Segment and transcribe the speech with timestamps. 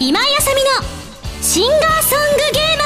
[0.00, 0.70] 今井あさみの
[1.42, 2.78] シンガーソングゲー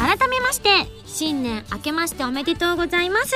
[0.00, 0.18] マー。
[0.18, 0.68] 改めまして
[1.06, 3.34] 新年明けましておめでとうございます、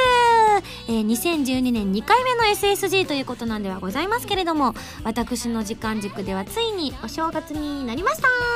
[0.88, 4.74] えー、2012年2回目の SSG ということなんではございますけれども
[5.04, 8.51] 私の時間軸ではついにお正月になりました。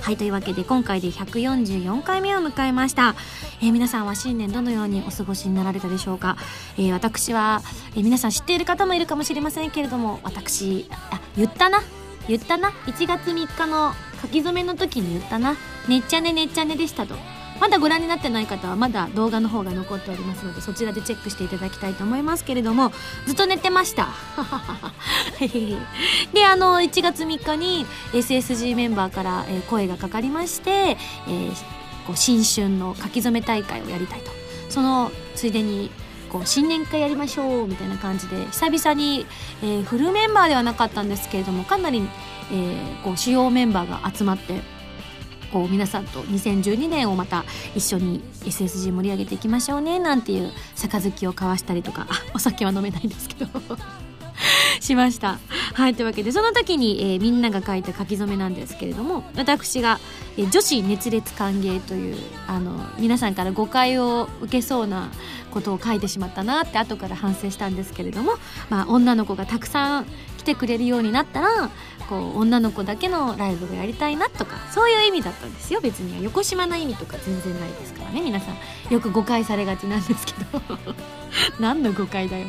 [0.00, 3.14] はいというわけで今回で144回目を迎えました、
[3.60, 6.36] えー、皆さんは新年どのようにお過ごしになられたでしょうか、
[6.76, 7.62] えー、私は、
[7.96, 11.80] え皆さん知っている方もいるかもしれませんけれども私あ言ったな？
[12.28, 15.56] 言ったな？1月3日の書き初めの時に言ったな。
[15.88, 17.14] ねっちゃねねっちゃねでしたと。
[17.60, 22.92] まだご覧になってない方はまだ動画の方が残っておりますのでそちらでチェックしていただきたいと思いますけれども
[23.26, 24.08] ずっと寝てました。
[26.32, 31.52] であの1月3日に SSG メンバーから、声がかかりまして、えー、
[32.06, 34.30] こう新春の書き初め大会をやりたいと。
[34.68, 35.90] そのついでに
[36.28, 39.26] こう新年会やりましょうみたいな感じで久々に、
[39.62, 42.02] えー、フルメンバーではなかったんですけれどもかなり、
[42.52, 44.60] えー、こう主要メンバーが集まって
[45.52, 53.48] こう皆さんと2012年をまた一緒に SSG 盛り上げていきましょうねなんていう杯を交わしたりとかお酒は飲めないんですけど
[54.80, 55.38] しました。
[55.74, 60.00] はいというわけでその時に、えー、みんなが書いた書き初めなんですけれども私が、
[60.36, 65.10] えー、女子熱烈歓迎というあの皆さんから誤解を受けそうな
[65.50, 68.32] ことを書いてしまったなって後から反省したんですけれども、
[68.70, 70.06] まあ、女の子がたくさん
[70.38, 71.70] 来てくれるようになったら
[72.08, 75.80] こう女の子だけのライブがやりたいなとかそういう意味だったんですよ。
[75.80, 76.22] 別には。
[76.22, 78.92] 横島な意味とか全然ないですからね皆さん。
[78.92, 80.62] よく誤解されがちなんですけど。
[81.60, 82.46] 何の誤解だよ。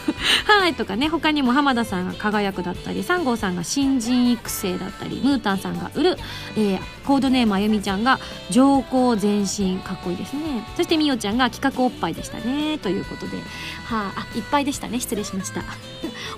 [0.48, 1.08] はいとかね。
[1.08, 6.18] 他にも浜田さんが輝くだったり3号さんが新人育成だったりムータンさんが売る、
[6.56, 8.18] えー、コードネームあゆみちゃんが
[8.50, 10.66] 上皇前進かっこいいですね。
[10.76, 12.78] そしてみおちゃんが企画おっぱいでしたね。
[12.78, 13.36] ということで。
[13.84, 14.98] はああいっぱいでしたね。
[15.00, 15.62] 失礼しました。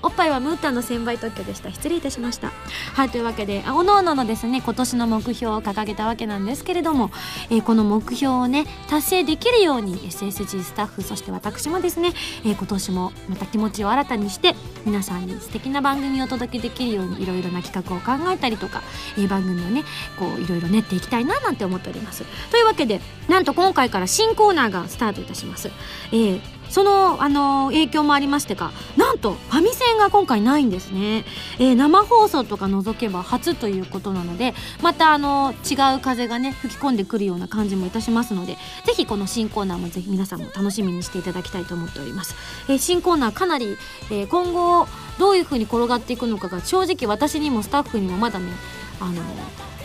[0.03, 1.73] おっぱいはムータンの専売特許でした。
[1.73, 2.53] 失礼いたしました。
[2.95, 7.11] はいというわけでおのおののですね今年の目標を掲げたわけなんですけれども、
[7.51, 12.13] えー、この目標をね達成できるように SSG スタッフそして私もですね、
[12.45, 14.55] えー、今年もまた気持ちを新たにして
[14.85, 18.83] 皆さんに素敵な番組をお届けできるようにいろいろな企画を考えたりとか、
[19.17, 19.85] えー、番組をね
[20.19, 22.25] こういろいろ練っていきたいななんて思っております。
[22.51, 25.71] というわけでなんと今回から新コーナーがスタートいたします、
[26.13, 28.73] えーその、あの影響もありましてか。
[28.97, 31.25] なんとファミセンが今回ないんですね、
[31.61, 42.35] えー、生放送とか除けば初ということなのでまたあの違う風がね吹き込んでくるような感じもいたしますのでぜひこの新コーナーもぜひ皆さんも楽しみにしていただきたいと思っております、
[42.69, 43.77] えー、新コーナーかなり、
[44.11, 48.51] えー、今後どういう風に転がっていくのかが正直私にもスタッフにもまだね
[49.01, 49.23] あの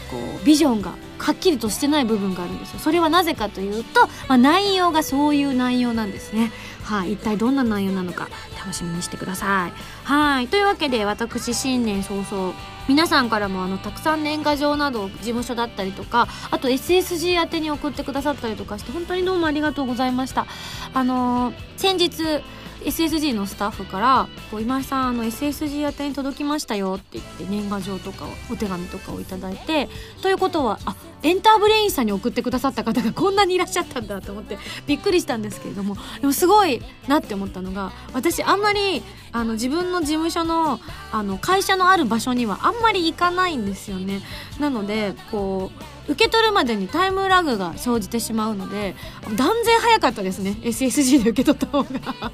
[0.10, 6.52] こうビジョンがはっきりとしてない部分があるんですよそれはなぜかというと、まあ、内容がそういう内容なんですね
[6.90, 9.74] はい、一体どんな内容なのか楽しみにしてください。
[10.06, 12.56] はいというわけで私新年早々
[12.88, 20.48] 皆さんからもあのたくさん年賀状など事務所だったりとかあと SSG 宛てに送ってくださったりとかして本当にどうもありがとうございました。
[20.96, 22.42] あのー、先日
[22.86, 29.90] SSG のスタッフから「こう今井さんあの SSG 宛てに届きましたよ」って言って年賀状とかお手紙とかを頂いて
[30.22, 34.58] ということはあエンターブレインさんに送ってくださった方がこんなにいらっしゃったんだと思って
[34.88, 40.80] びっくりしたんですけれどもでもすごいなって思ったのが私あんまりあの自分の事務所の
[41.12, 44.22] あの会社のある場所にはあんまり行かないんですよね。
[44.60, 45.72] なのでこ
[46.08, 48.96] う受け取るまでにタイムラグが生じてしまうので
[49.36, 52.32] 断然早かったですね SSG で受け取った方が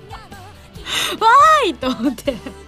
[1.65, 2.64] ーいと思って。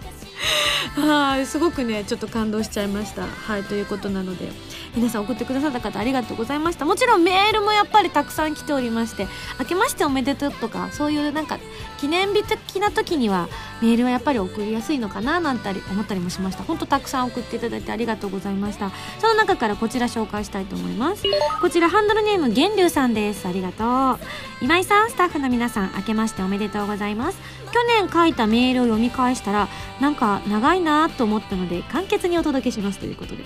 [0.96, 3.26] はいすごくねちょっと感動しちゃいました。
[3.26, 4.50] はいということなので
[4.94, 6.84] 皆さん送ってくださった方ありがとうございました。
[6.84, 9.26] もちろんメールもやっぱりたくさん来ておりまして
[9.58, 11.58] 明けましておめでとうとかそういうなんか
[11.98, 13.48] 記念日的な時には
[13.82, 16.62] メールはやっぱり送りやすいのかななんて思ったりもしました。
[16.62, 18.90] ほんとたくさん送っていただいてありがとうございました。
[19.18, 21.24] その中からこちら紹介したいと思います。
[21.60, 23.46] こちらハンドルネーム源流さんです。
[23.46, 24.18] ありがとう。
[24.60, 27.38] 今井さんスタッフの皆さん明けましておめでとうございます。
[27.72, 29.68] 去年書いたメールを読み返したら
[30.00, 33.44] なんか長いなと思ったので簡潔にお届けしますということで。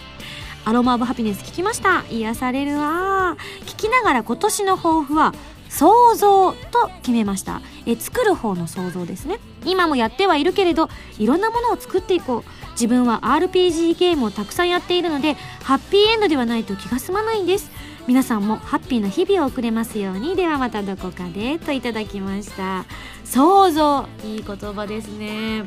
[0.65, 2.05] アロマ・オブ・ハピネス聞きました。
[2.09, 3.37] 癒されるわ。
[3.67, 5.35] 聞きながら今年の抱負は
[5.69, 6.57] 想像と
[7.03, 7.63] 決めました。
[7.87, 9.41] え作る方の想像ですね。
[9.65, 10.89] 今もやってはいるけれど
[11.19, 12.63] いろんなものを作っていこう。
[12.73, 17.71] 自分は RPG ゲームをたくさんやっているのでハッピーエンドではないと気が済まないんです。
[18.07, 20.37] 皆さんもハッピーな日々を送れますように。
[20.37, 22.85] ではまたどこかでといただきました。
[23.25, 24.07] 想像。
[24.25, 25.65] いい言葉ですね。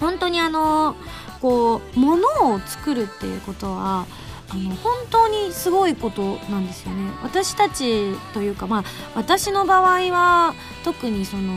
[0.00, 0.96] 本当にあの
[1.40, 4.06] こう物を作るっていうことは
[4.50, 7.10] あの本当にすごいことなんですよね。
[7.22, 8.84] 私たちというかまあ
[9.14, 10.54] 私の場合は
[10.84, 11.52] 特にその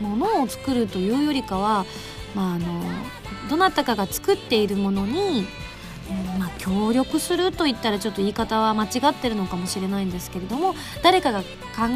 [0.00, 1.84] 物を作るというよりかは、
[2.34, 2.82] まあ、あの
[3.48, 5.46] どなたかが作っているものに
[6.38, 11.46] まあ、協力すると言ったらちょっと言い方は間違ってるのかもしれないんですけれども誰かが考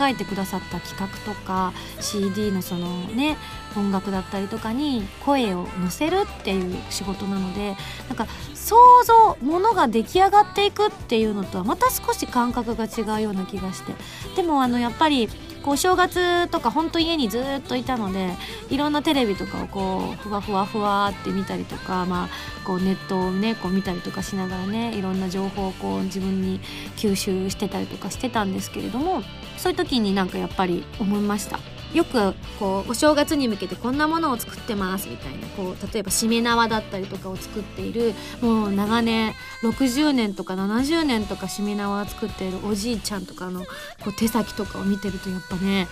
[0.08, 3.36] えてくださった企画とか CD のそのね
[3.76, 7.76] 音楽だったりとかに声を乗せるっていう仕事なので
[8.08, 13.92] なんか想像ものが出来上がっていくっていうのとはまた少し感覚が違うような気がして。
[14.36, 15.28] でもあのやっぱり
[15.64, 18.34] こう正月とかほんと家にずっといたので
[18.68, 22.28] いろんなテレビとかをこうふわふわふわって見たりとか、まあ、
[22.66, 26.60] こうネットをねこう見たりとかしながらねいろんな情報をこう自分に
[26.96, 29.22] 吸収してたりとかしてたんですけれども
[29.56, 31.73] そういう時になんかやっぱり思いました。
[31.94, 39.32] よくこうお正月に向けてこんなものを作ってますみたいなこう例えばしめ縄だったりとかを作っているもう長年
[39.62, 43.66] 60年とか70年とかしめ縄を作っているおじいちゃんとかのこ
[44.08, 45.86] う手先とかを見てるとやっぱね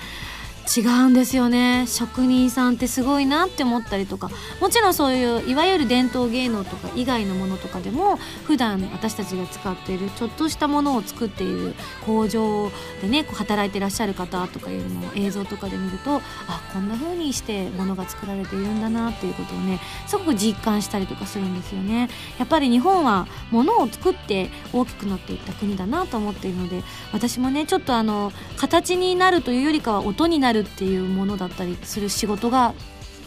[0.76, 1.86] 違うんですよね。
[1.86, 4.30] 職人さんってすごいなって思ったりとか。
[4.60, 11.74] もちろんそういういわゆる伝統芸能とか以外のものとかでも普段私たちが使っているちょっとしたものを作っている
[12.06, 12.70] 工場
[13.00, 16.16] でねこう働いてらっしゃる方とかいうのを映像とかで見ると
[16.48, 22.08] あこんな風にしてものが作られているんだなっていうことをねすごく実感したりとかするんですよね。
[22.38, 26.82] やっぱり日本はものを作って大きくなっていった国だなと思っているので
[27.12, 32.74] 私もねちょっとあの形になるというよりかは音になるるっていうものだったりする仕事が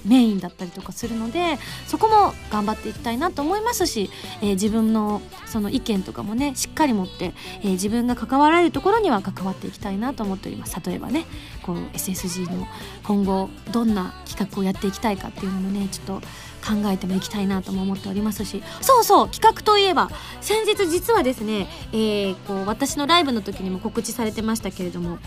[0.06, 1.58] メインだったりとかするので
[1.88, 4.10] そこも頑張っていきたいなと思いますし、
[4.42, 10.80] えー、自分のその意見とかもねしっかり持って、えー、自分が関わられるところには関わっていきたいなと思っております。
[10.86, 11.26] 例えばね
[11.64, 12.68] こう SSG の
[13.04, 16.22] 今後どんな企画をやっていきたいかっていうのもねちょっと
[16.66, 20.10] 考えてもいきたいなとも思っておりますしそうそう企画といえば
[20.42, 25.20] 先日実はですね、えー、こう私のライブの時にも告知されてましたけれども、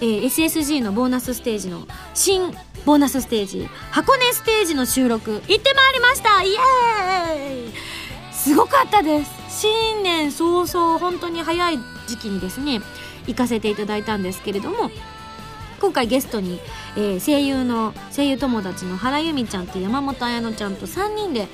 [0.00, 2.52] えー、SSG のボーナスステージの新
[2.86, 6.42] ボーナスステージ箱根ステージの収録行ってまいりました。
[6.42, 7.72] イエーイ！
[8.32, 9.32] すごかったです。
[9.48, 12.80] 新年早々本当に早い時期にですね
[13.26, 14.90] 行かせていただいたんですけれども
[15.80, 16.60] 今回ゲストに、
[16.96, 21.48] えー、声優の声優友達の原由美ちゃんと山本彩乃ちゃんと3人で、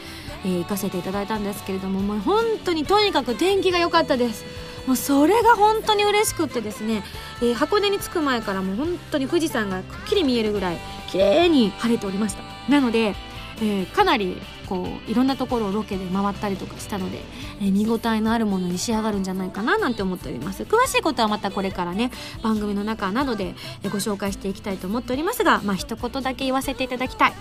[0.45, 4.45] えー、行かせていただいたんですけれどももう本当にとにかく天気が良かったです。
[4.87, 7.03] もうそれが本当に嬉しくってですね、
[7.43, 10.79] えー、箱根に着く前からもう本当に富士山がくっきり見えるぐらい
[11.09, 12.43] 綺麗に晴れておりました。
[12.71, 13.15] なので、
[13.61, 14.41] えー、かなり
[14.71, 17.19] こういろんなところをロケで回ったりとかしたので、
[17.61, 20.63] えー、見応えのあるものに仕上がるんじゃないかななんて思っております。
[20.63, 27.33] 詳しいことはまたこれからね番組の中などでご紹介していきたいと思っておりますがまあ一言だけ言わせていただきたい。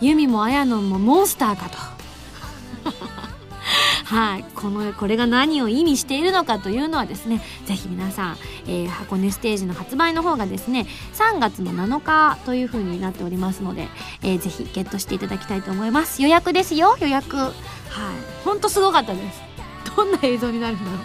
[0.00, 1.76] ユミも綾乃もモンスターかと。
[4.10, 8.36] はい、このこれが何を意味しているのかというのはですねぜひ皆さん、
[8.66, 13.86] えー、箱根ステージの発売の方がですね3月の7日という風になっておりますので、
[14.24, 16.22] えー、ぜひゲットしていただきたいと思います。
[16.22, 16.96] 予約ですよ。
[17.00, 17.36] 予約。
[17.36, 17.52] はい。
[18.44, 19.42] ほんとすごかったです。
[19.96, 21.00] どんな映像になるんだろう。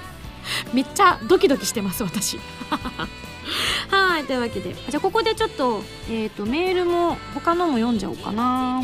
[0.74, 2.40] めっちゃドキドキしてます私。
[3.92, 4.24] はい。
[4.24, 8.81] というわけでじゃあここでちょっと,、えーとメールも他のも読んじゃおうかな。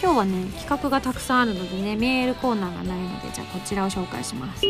[0.00, 4.66] 今日はね企画がたくさんあるのでねメールコーナーがないのでじゃあこちらを紹介します。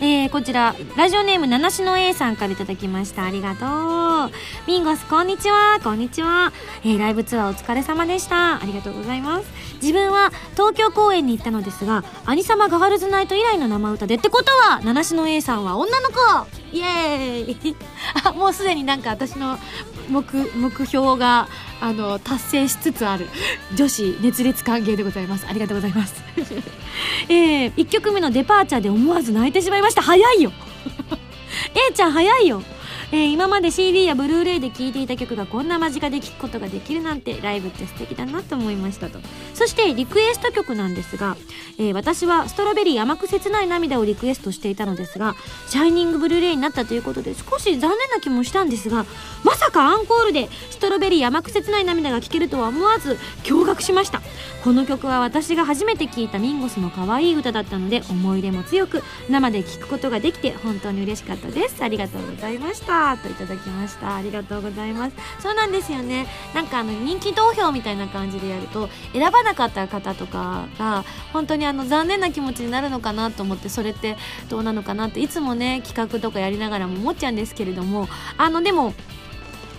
[0.00, 3.24] えー、こちらラジオネーム七種の A さんから頂きました。
[3.24, 4.68] ありがとう。
[4.68, 5.80] ミンゴスこんにちは。
[5.82, 6.52] こんにちは、
[6.84, 8.62] えー、ライブツアーお疲れ様でした。
[8.62, 9.50] ありがとうございます。
[9.82, 16.14] 自分は東京公演に行ったのですが「兄様ガールズナイト」以来の生歌でってことは七種の A さんは女の子。
[16.72, 17.76] イエーイ。
[18.24, 19.58] あもうすでになんか私の
[20.08, 20.24] 目
[20.56, 21.48] 目標が
[21.80, 23.26] あの達成しつつある
[23.74, 25.46] 女子熱烈歓迎でございます。
[25.48, 26.22] ありがとうございます。
[27.28, 30.02] えー、1曲目のデパーチャーで思わず泣いてしまいました。
[30.02, 30.52] 早いよ。
[31.90, 32.62] A ちゃん早いよ。
[33.10, 39.18] えー、今まで CD やブルーレイで聴いていた曲がこんな間近で聴くことができるなんてライブって素敵だなと思いましたと。
[39.54, 41.36] そしてリクエスト曲なんですが、
[41.78, 45.34] えー、私はストロベリー甘く切ない涙をリクエストしていたのですが
[45.68, 49.06] シャイニングブルーレイになったということで少し残念な気もしたんですが
[49.42, 54.20] まさかアンコールでストロベリー甘く切ない涙が聴けるとは思わず驚愕しました。
[54.64, 61.82] この曲は私が初めて聴いたミンゴスの可愛い歌だったので思い入れも強く生で聴くことができて本当に嬉しかったです。
[61.82, 62.97] ありがとうございました。
[63.22, 64.16] といただきました。
[64.16, 65.16] ありがとうございます。
[65.40, 66.26] そうなんですよね。
[66.54, 74.16] なんかあの人気投票みたいな感じでやると選ばなかった方とかが本当にあの残念な気持ちになるのかなと思ってそれって
[74.48, 78.94] どうなのかなっていつもね企画とかやりながらも思っちゃうんですけれどもあのでも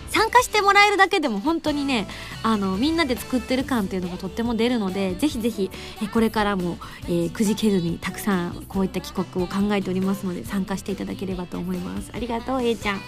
[0.09, 2.07] 参加してもらえるだけでも本当にね
[2.43, 12.11] あのみんなで作ってる感っていうのがとっても出るのでぜひぜひえこれからも、えー、くじけずにたくさんこういった企画を考えておりますので参加していただければと思います。
[12.13, 13.01] ありがとう A ちゃん。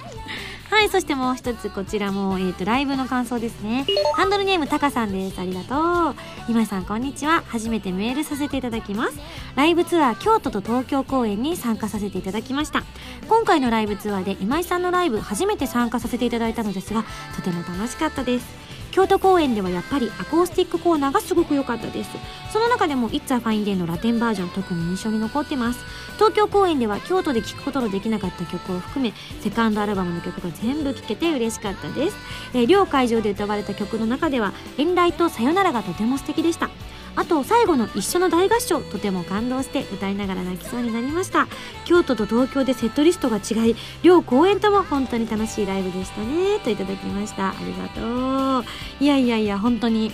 [0.72, 3.86] はいそしてもう一つこちらも、えーと、ライブの感想ですね。
[4.13, 5.38] ハンドルネームタカさんです。
[5.38, 6.15] ありがとう。
[6.48, 7.43] 今井さんこんにちは。
[7.46, 9.20] 初めてメールさせていただきます。
[9.55, 12.84] ライブツアー京都と東京公演に参加させていただきました。
[13.27, 16.90] 今回のライブツアーで今井さんのライブ初めて参加させていただいたのです。
[16.93, 17.03] が
[17.36, 18.62] とても楽しかったです。
[18.91, 22.10] 京都公演ではやっぱりアコースティックコーナーがすごく良かったです。
[22.51, 25.79] その中でも「It's a Fine Day」のラテンバージョン特に印象に残ってます。
[26.15, 32.17] 東京公演では京都で聴くことのできなかった曲を含めセカンドアルバムの曲が全部聴けて嬉しかったです、
[32.53, 36.69] えー、両会場で歌われた曲の中では「遠来とさよなら」がとても素敵でした。
[37.15, 41.47] あと最後の一緒の大合唱とても感動して歌いながら泣きそうになりました。
[41.85, 46.59] 京都と東京でセットリストが違い両公演とも本当に楽しいライブでしたね。
[46.59, 47.49] といただきました。
[47.49, 48.65] ありがとう。
[48.99, 50.11] いやいやいや本当に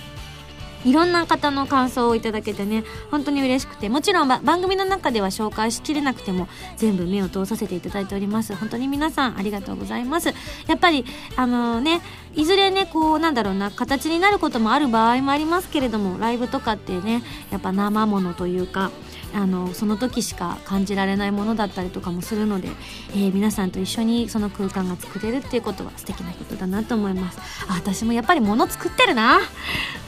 [0.85, 8.55] いろんな方の感想をいただけてね本当に嬉しくてもちろん番組の中では紹介しきれなくても全部目を通させていただいております。
[8.55, 10.33] 本当に皆さんありがとうございます。
[10.67, 11.05] やっぱり
[11.35, 12.01] あのね
[12.35, 18.91] いずれねこうなんだろうな形になることもある場合もありますけれどもライブとかってねやっぱ生ものというか
[19.33, 22.69] あのその時しか感じられないものだったりとかもするので、
[23.11, 27.39] えー、皆さんと一緒にその空間が作れるっていうことは素敵なことだなと思います。
[27.67, 29.39] あ私もやっぱり物作ってるな。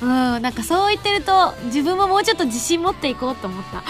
[0.01, 3.83] うんなんかそう言ってると自分ももうちょっと自信持っていこうと思った。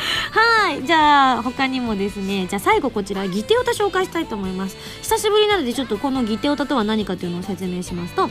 [0.32, 4.76] はいじゃあ他にもですねじゃあ最後こちらギテオタ紹介したいと思います。
[5.02, 8.30] 久しぶりなのでちょっとこのギテオタとは何かというのを説明しますと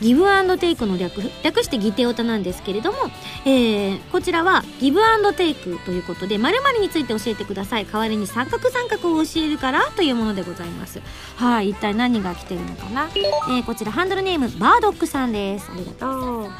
[0.00, 2.98] ギブアンドテイクの略略してギテオタなんですけれども、
[3.44, 7.86] えー、こちらはギブアンドテイクということで〇〇について教えてください。
[7.86, 11.00] 代わりに三角三角を教えるからというものでございます。
[11.36, 15.70] はい一体何が来てるのかな、えー、こちらハンドルネームバードックさんです。
[15.70, 16.50] ありがとう。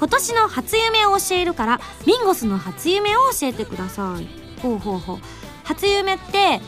[0.00, 4.26] 今年の初夢を教えるからミンゴスの初夢を教えてください。
[4.62, 5.18] ほうほうほう。
[5.62, 6.62] 初夢って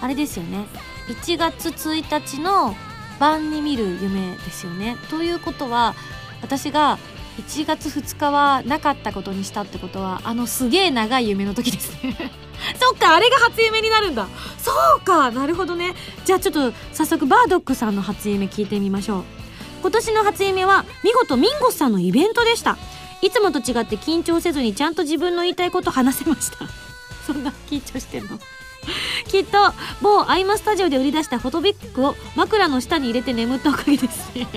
[0.00, 0.66] あれですよね。
[1.06, 2.74] 1月1日の
[3.20, 4.96] 晩に見る夢ですよね。
[5.08, 5.94] ということは
[6.42, 6.98] 私が
[7.38, 11.92] 1月2日はなかったことにしたってことはあのすげえ長い夢の時です。
[12.02, 12.32] ね
[12.80, 14.26] そっかあれが初夢になるんだ。
[14.58, 15.94] そうかなるほどね。
[16.24, 19.43] じゃあちょっと早速バードックさんの初夢聞いてみましょう。
[19.84, 22.78] 今年の初夢は見事ミンゴスさんのイベントでした。
[23.20, 26.64] いつもと違って緊張せずにちゃんと自分の言いたいこと話せました。
[27.26, 28.40] そんな緊張してんの。
[29.28, 29.58] きっと
[30.00, 34.48] 某アイマスタジオで売り出したフォトビッグを枕の下に入れて眠ったおかげですね。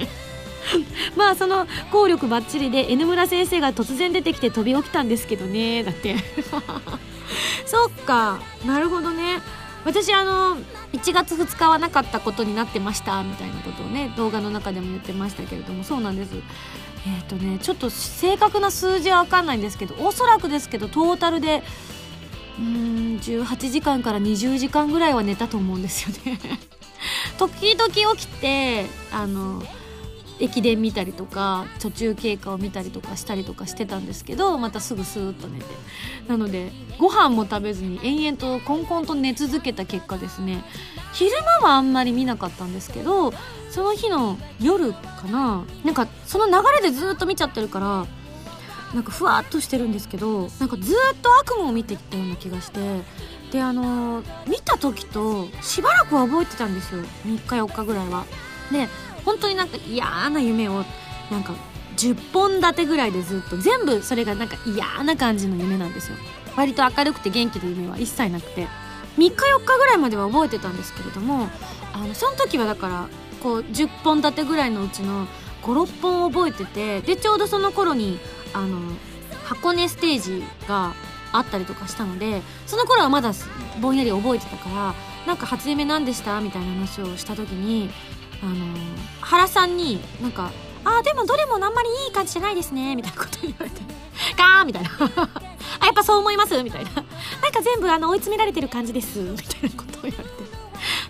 [1.18, 5.84] まあその効力ばっちりで N 村先生が突然出てきて飛び起きたんですけどね。
[5.84, 6.16] だって。
[7.66, 8.40] そっか。
[8.66, 9.42] なるほどね。
[9.88, 10.58] 私あの
[10.92, 16.36] 1月2日はなかったことになってましたみたいなことをね動画の中でも言ってましたけれどもそうなんです。
[16.36, 21.64] えっ、ー、とねちょっと正確な数字は分かんないんですけどおそらくですけどトータルで
[22.60, 26.38] うん18時間から20時間ぐらいは寝たと思うんですよね。
[27.40, 29.64] 時々起きてあの
[30.40, 35.66] 駅伝見たりとか途中経過を見たりとかしたりとかしてたんですけどまたすぐスーッと寝て。
[36.28, 40.64] なのでご飯も食べずに延々とコンコンと寝続けた結果ですね。
[41.14, 43.34] 昼間はあんまり見なかったんですけど
[43.70, 45.00] その日の夜か
[45.32, 45.64] な。
[45.84, 48.06] なんかその流れでずっと見ちゃってるから
[48.94, 53.02] なんかふわっとしてるんですけどなんかずっと悪夢を見てきたような気がして
[53.52, 57.02] であのー、見た時としばらくは覚えてたんですよ。
[57.26, 58.26] 3日4日ぐらいは。
[58.72, 58.90] で
[59.28, 60.86] 本当になんか嫌な夢を
[61.30, 61.54] なんか
[61.98, 66.18] 10本立てぐらいでずっと全部それがなんか嫌な感じの夢なんですよ。
[66.56, 68.68] 割と明るくて元気な夢は一切なくて。
[69.18, 69.34] 3日4
[69.66, 71.50] 日ぐらいまでは覚えてたんですけれども
[71.92, 73.10] あのその時はだから
[73.42, 75.26] こう10本立てぐらいのうちの
[75.64, 78.20] 56本覚えててでちょうどその頃に
[78.54, 78.78] あの
[79.44, 80.94] 箱根ステージが
[81.32, 83.32] あったりとかしたのでその頃はまだ
[83.82, 84.94] ぼんやり覚えてたから
[85.26, 86.40] なんか初夢何でした？
[86.40, 87.90] みたいな話をした時に
[88.42, 88.54] あの
[89.22, 90.52] 原さんになんか
[90.86, 93.82] 「あでもどれもあんまりいい感じじゃないですね」みたいなこと言われて
[94.38, 94.90] 「ガー!」みたいな。
[95.80, 96.64] あやっぱそう思います？
[96.64, 96.92] みたいな。
[96.92, 99.20] なんか全部あの追い詰められてる感じです？
[99.20, 100.30] みたいなことを言われて。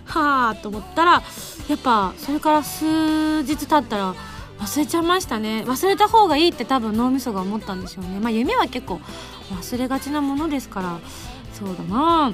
[0.04, 1.22] はあと思ったら
[1.68, 4.14] やっぱそれから数日経ったら
[4.60, 5.64] 忘れちゃいましたね。
[5.66, 8.18] 忘れた方がいいって多分脳みそが思ったんでしょうね。
[8.20, 9.00] まあ夢は結構
[9.52, 10.98] 忘れがちなものですから
[11.54, 12.32] そうだな。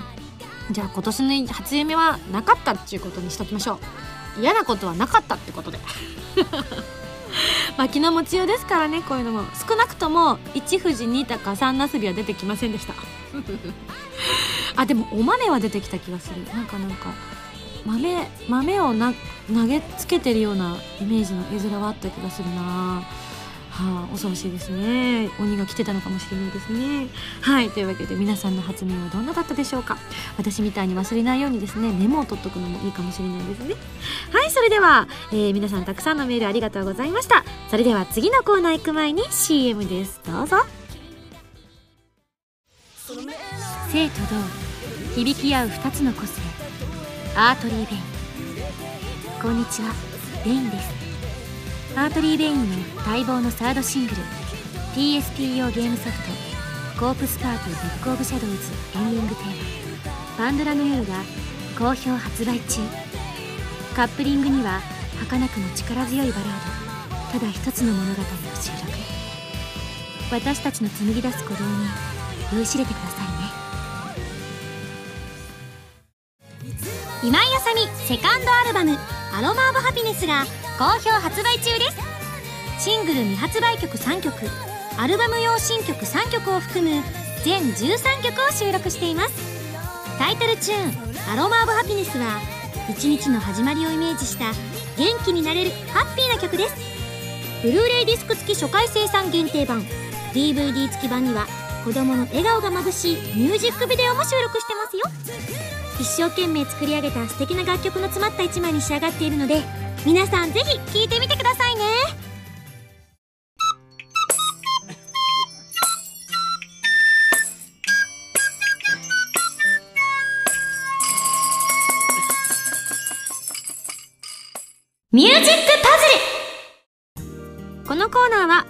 [0.70, 3.78] じゃあ今年の初夢はなかったっていうことにしときましょう。
[4.40, 5.78] 嫌なことはなかったってことで。
[7.76, 12.94] まあ気の持ちようですからねこういうのも少なくとも1富士2鷹3なすびは出てきませんでした。
[14.76, 16.44] あでもお豆は出てきた気がする。
[16.54, 17.12] なんかなんか
[17.84, 19.12] 豆豆をな
[19.52, 23.02] 投げつけてるようなイメージの絵面はあった気がするな。
[23.75, 25.28] はあ、恐ろしいですね。
[25.40, 27.09] 鬼が来てたのかもしれないですね。
[27.40, 27.71] はい。
[27.71, 29.99] というわけで皆さんの発明はどんなだったでしょうか。
[30.38, 33.75] 私みたいに忘れないようにですねメモを取っとくのもいいかもしれないですね。
[34.33, 34.50] はい。
[34.52, 37.45] それでは、えー、皆さんたくさんのメールありがとうございました。
[37.69, 40.21] それでは次のコーナー行く前に CM です。
[40.25, 40.59] どうぞ。
[43.90, 44.21] 静と
[45.14, 46.40] 動響き合う2つの個性。
[47.37, 49.43] アートリー・ベイン。
[49.43, 49.93] こんにちは。
[50.45, 50.93] ベインです。
[51.96, 54.16] アートリー・ベインの待望のサードシングル
[54.96, 56.18] PSP 用ゲームソフ
[56.96, 58.56] ト「コープスパーティー Book of Shadows」
[58.98, 61.14] エンディングテーマ「パンドラの夜」が
[61.78, 62.80] 好評発売中。
[63.94, 64.80] カップリングには
[65.20, 66.48] 儚くも力強いバラー
[67.32, 68.24] ドただ一つの物語を
[68.60, 68.92] 収録。
[70.32, 71.86] 私たちの紡ぎ出す鼓動に
[72.54, 73.18] 酔いしれてくださ
[76.64, 76.74] いね。
[77.22, 78.98] 今井あさみセカンドアルバム
[79.36, 80.44] 「アロマ・オブ・ハピネス」が
[80.78, 82.84] 好評発売中です。
[82.84, 84.32] シングル未発売曲3曲
[84.96, 87.02] アルバム用新曲3曲を含む
[87.44, 89.34] 全13曲を収録しています。
[90.18, 90.94] タイトルチューン
[91.32, 92.40] 「アロマ・オブ・ハピネス」は
[92.88, 94.52] 一日の始まりをイメージした
[94.96, 96.74] 元気になれるハッピーな曲です。
[97.64, 99.84] ブルーレイディスク付き初回生産限定版
[100.32, 101.48] DVD 付き版には
[101.84, 105.74] 子供の笑顔がまぶしいミュージックビデオも収録してますよ。
[106.00, 109.62] 一生懸命作り上げた素敵な楽曲の詰まった一枚に仕上がっているので
[110.04, 112.33] 皆さんぜひ聴いてみてくださいね。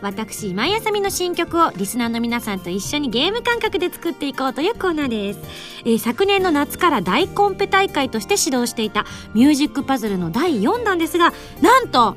[0.04, 5.40] 私今井あさみの新曲をリスナーの皆さんと一緒にゲーム感覚で作っていこうというコーナーです、
[5.86, 11.32] えー、昨年の夏から大コンペ大会として指導していたミュージックパズルの第4弾ですが
[11.62, 12.16] なんと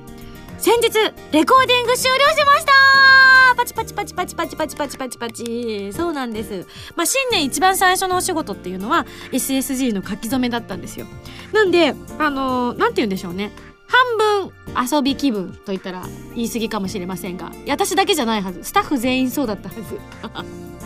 [0.58, 0.90] 先日
[1.32, 2.74] レコーディング終了しました!
[3.56, 6.68] パチパチパチパチパチパチパチパチパチそうなんです。
[6.96, 11.08] まあ新年一番最初のお仕事っていうのは SSG の書き初めだったんですよ。
[11.54, 13.52] なんであのー、なんて言うんでしょうね。
[13.88, 14.54] 半分
[14.98, 16.04] 遊び気分と言ったら
[16.36, 18.64] 言い過ぎかもしれませんが私だけじゃないはず。
[18.64, 20.00] スタッフ全員そうだったはず。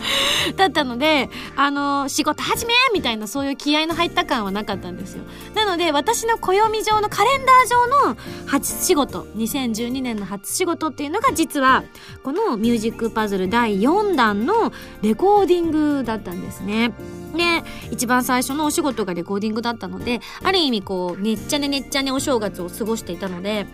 [0.56, 5.24] だったのであの仕事始めみたいなそういう気合の入った感はなかったんですよ。
[5.54, 11.84] なので私の暦上のカレンダー上の初仕事2012年の初仕事っていうのが実は
[12.22, 16.92] このミュージックパズル第4弾のレコーディングだったんですね。
[17.36, 23.66] で一番最初のお仕事がレコーディングだったのである意味こうねっちゃねねっちゃねお正月を過ごしていたので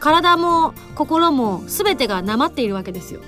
[0.00, 3.20] 体も心も全てがなまっているわけですよ。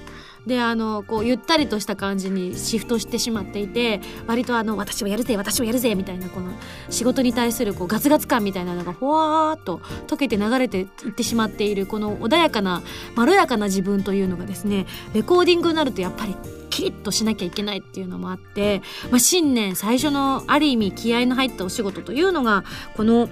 [0.46, 6.52] であのこうゆったりとした感じにシフトしてしまっていて割とあの私もやるぜ私もやるぜみたいなこの
[6.88, 12.82] 仕事に対するこうガツガツ感みたいなのがふわーっと溶けて流れていってしまっているこの穏やかな
[13.16, 16.36] まろやかな自分というのがですねレコーディングになるとやっぱり
[16.70, 22.64] キリッとしなきゃいけないっていうのもあって、まあ、新年最初のある意味気合の入ったお仕事というのが
[22.96, 23.28] この、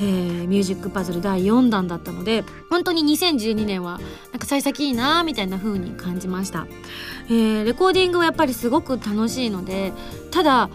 [0.00, 4.00] えー、ミュージックパズル第4弾だったので本当に2012年は
[4.32, 6.66] なんか幸先いいなみたいな風に感じました、
[7.26, 9.92] えー、レコーディングはやっぱりすごく楽しいので
[10.30, 10.70] ただ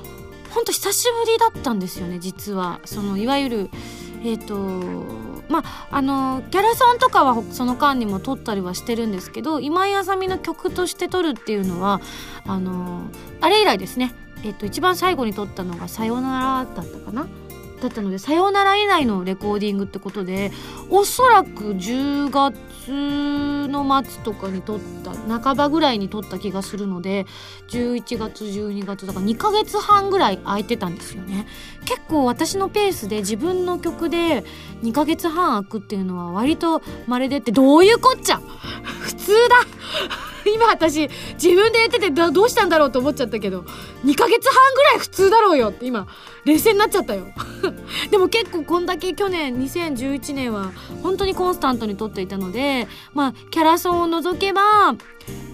[0.53, 2.79] 本当久しぶりだったんですよね実は。
[2.85, 3.69] そのいわゆる
[4.23, 12.01] えっ、ー、とまああのギャラソンとかはその間にも撮ったりはしてるんですけど今井あさみの曲として撮るっていうのは
[12.47, 13.03] あの
[13.39, 14.15] あれ以来ですね。
[14.43, 17.27] えっと一番最後に撮ったのが「さよなら」だったかな。
[17.83, 20.51] だったので「さよなら」以来のレコーディングってことで
[20.89, 22.53] おそらく10月
[23.69, 27.25] の末とかに撮った半ばぐらいに撮った気がするので
[27.69, 31.47] 11月12月だから2ヶ月半ぐらい空いてたんですよね。
[31.85, 34.43] 結構私のペースで自分の曲で
[34.83, 38.41] 2ヶ月半空くっていうのは割と稀でってどういうこっちゃ？
[39.01, 40.32] 普通だ！
[40.53, 43.65] 今私自分で言っててどうしたんだろうと思っちゃったけど
[44.05, 46.07] 2ヶ月半ぐらい普通だろうよって今
[46.45, 47.27] 冷静になっちゃったよ。
[48.11, 54.95] でも結構こんだけ去年2011年は本当にコンスタントに撮っていたのでまあキャラソンを除けば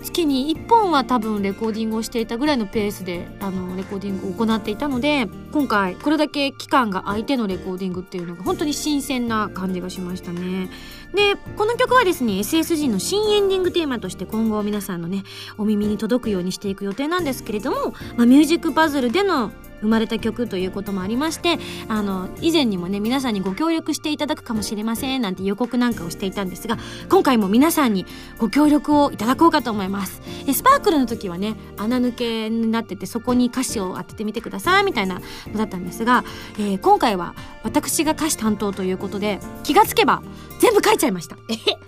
[0.02, 10.70] 月に1本は多分レコーディングをしていたぐらいのペースであのレコーディングを行っていたので今回これだけ期間が空いてのレコーディングっていうのが本当に新鮮な感じがしましたね。
[11.14, 15.24] でこの曲はですね SSG の新エンディングテーマとして今後皆さんのね
[15.58, 21.58] お耳に届くようにしていく予定なんですけれども、まあ、ミュージックパズルでの生まれた曲ということもありまして
[21.88, 26.78] あの以前にもね皆さんにご協力していただくかもしれませんなんて予告なんかをしていたんですが
[27.10, 28.06] 今回も皆さんに
[28.38, 35.22] ご協力をいただこうかと思いますえスパークルの時はね穴抜けになっててそこに歌詞を当ててみてくださいみたいな
[35.56, 36.24] だったんですが、
[36.58, 40.22] えー、今回は私が歌詞担当ということで気がつけば
[40.60, 41.38] 全部書いちゃいました。
[41.50, 41.80] え？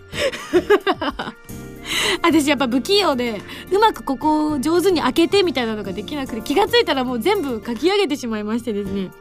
[2.22, 9.12] 私やっぱ不器用でうまくここを上手に開けてみたいなのができなくて気が付いたらもう全部書き上げてしまいましてですね。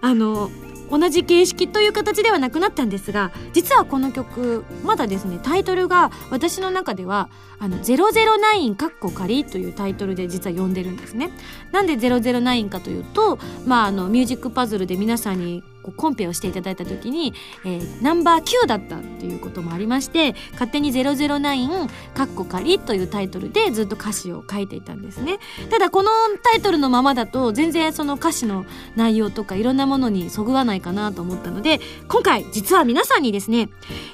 [0.00, 0.50] あの
[0.90, 7.30] 同じ形式という形ではなくなったんですが実はこの曲まだですねタイトルが私の中では
[7.64, 11.30] 「あの009カッコ仮」というタイトルで実は呼んでるんですね。
[11.72, 25.38] なんで009かというと、まあ、あのミュージックパズルで皆さんにこうコンペをしていただいた時に、えー、ナンバー9だったっていうこともありまして勝手に009カッコ仮というタイトルでずっと歌詞を書いていたんですね
[25.70, 26.10] ただこの
[26.42, 28.64] タイトルのままだと全然その歌詞の
[28.96, 33.68] 内容とかいろんなものにそぐわないかなと思ったので今回実は皆さんにですね、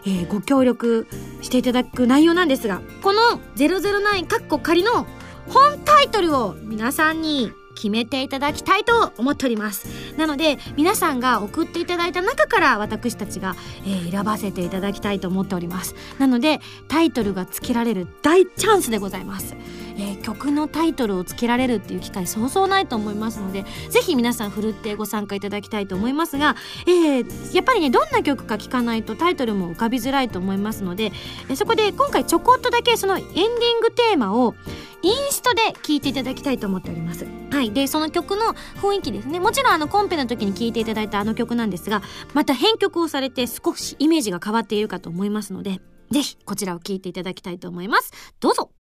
[0.05, 1.07] えー、ご協力
[1.41, 5.07] していただく内容なんですがこの009カッコ仮の
[5.49, 9.87] 本タイトルを皆さんに決めていただきたいと思っております。
[10.19, 15.95] なので皆さんが送っていただいた中から私たちが、えー、選ばせていただきたいと思っております。
[16.19, 19.57] なのでタイトルが付けられる大チャンスでございます。
[20.01, 31.13] えー、曲のタイトルをつけられるっていう機会そうそうないと思いますのでぜひ皆さんふるってご参加いただきたいと思いますが、えー、やっぱりねどんな曲か聴かないとタイトルも浮かびづらいと思いますので、
[31.51, 34.55] え、そこで今回ちょこっとだけそのエンディングテーマを
[35.03, 37.27] インストで聴いていただきたいと思っております。
[37.51, 37.73] はい。
[37.73, 39.41] で、その曲の雰囲気ですね。
[39.41, 42.03] もちろんあのコンペの時に聴いていただいたあの曲なんですが、
[42.35, 48.13] また編曲をされて少しイメージが変わっているかと思いますので、ぜひこちらを聴いていただきたいと思います。
[48.41, 48.71] どうぞ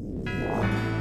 [0.00, 0.97] Thank you.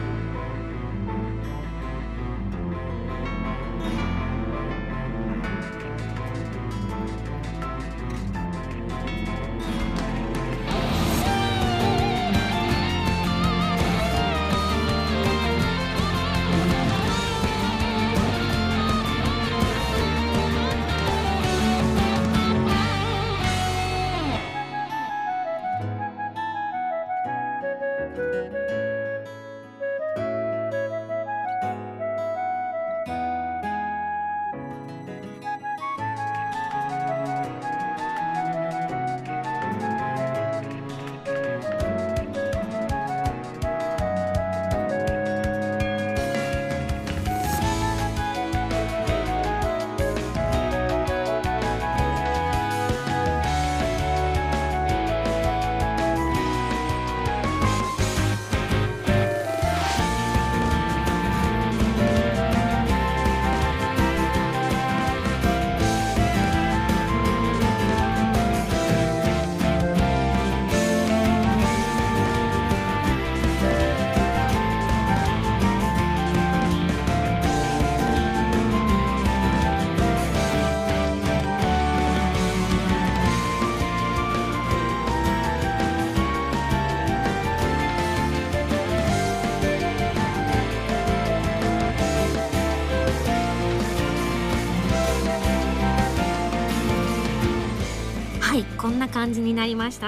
[98.57, 100.07] いこんな感じになりました。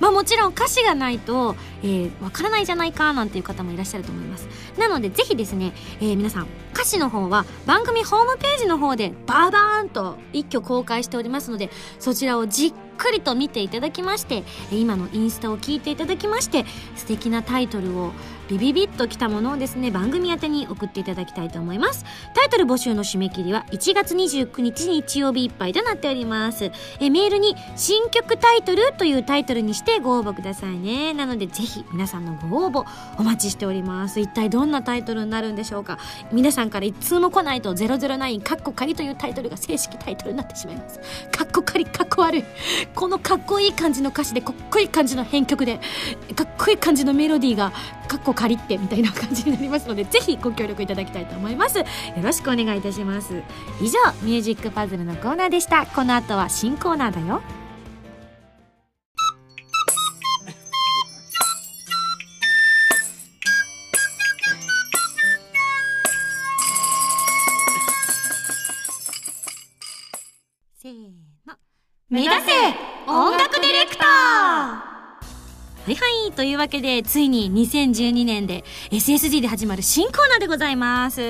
[0.00, 4.48] まあもちろん歌詞がないと、えー、からないじゃないかなんていう方もいらっしゃると思います。
[4.78, 16.64] なのでぜひですね、えー、皆さん歌詞の方は番組ホームページの方でバーバーンと一挙公開しておりますのでそちらをじっくりと見ていただきまして今のインスタを聞いていただきまして
[16.96, 18.12] 素敵なタイトルを
[18.50, 22.04] ビビビッときたものをですね番組宛に送っていただきたいと思います。
[22.34, 26.72] タイトル募集の締め切りは1月29日日曜日いっぱいとなっております。
[26.98, 31.14] えメールに新曲タイトルというタイトルにしてご応募くださいね。
[31.14, 32.84] なのでぜひ皆さんのご応募
[33.18, 34.18] お待ちしております。
[34.18, 35.98] 一体どんなタイトルになるんでしょうか。
[36.32, 40.98] 皆さんから一通も来ないと009カッコ仮というタイトルが正式タイトルになってしまいます。
[41.30, 42.44] カッコ仮カッコ悪い。
[42.96, 45.78] このかっこいい感じの歌詞でかっこいい感じの編曲で
[46.34, 47.72] かっこいい感じのメロディーが
[48.08, 51.78] かっこ借りってみたいな感じになりますのでぜひご協力いただきたいと思います。
[51.78, 51.84] よ
[52.22, 53.42] ろしくお願いいたします。
[53.82, 55.84] 以上ミュージックパズルのコーナーでした。
[55.84, 57.42] この後は新コーナーだよ。
[70.78, 71.10] せー
[71.46, 71.56] の。
[72.08, 72.40] 目指せ
[73.06, 74.99] 音楽ディレクター。
[75.86, 81.20] はいはいというわけでついに2012年で SSG で始まる新コーナーでございます。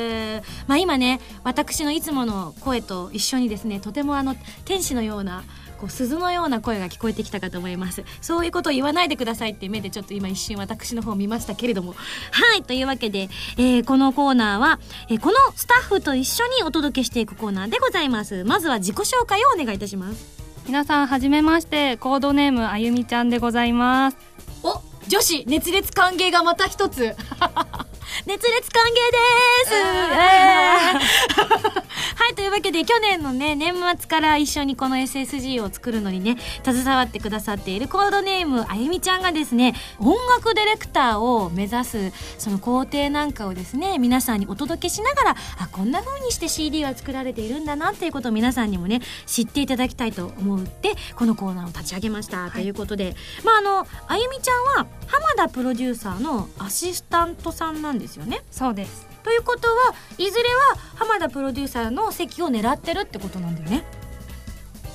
[0.67, 4.35] まあ今ね私のいつもの声と一緒にですねとてもあの
[4.65, 5.45] 天使のような
[5.79, 8.05] こう鈴のような声が聞こえてきたかと思います。
[8.21, 11.95] そういうことを言わないでくださいって目でちょっと今一瞬私の方を見ましたけれども。
[12.33, 18.43] はいというわけで、えーこのコーナーは、えーこのスタッフと一緒にお届けしていくコーナーでございます。
[18.45, 20.41] まずは自己紹介をお願いいたします。
[20.67, 24.30] 皆さんはじめましてコードネームあゆみちゃんでございます。
[25.09, 27.15] 女子熱烈歓迎がまた一つ。
[28.27, 29.19] 熱烈歓迎で
[29.67, 31.91] す、 えー。
[32.21, 53.15] はいというわけで去年のね年末から一緒にこの SSG を作るのにね携わってくださっているコードネームあゆみちゃんがですね音楽ディレクターを目指すその工程なんかをですね皆さんにお届けしながらあこんな風にして CD は作られているんだなっていうことを皆さんにもね知っていただきたいと思ってこのコーナーを立ち上げました、ということで。
[53.45, 58.43] まああのあゆみちゃんは浜田プロデューサーのアシスタントさんなんですよね。
[58.51, 63.85] そうですということはいずれは浜田プロデューサーの席を狙ってるってことなんだよね。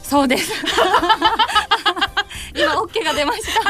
[0.07, 0.51] そうです。
[2.55, 3.69] 今 OK が出ました。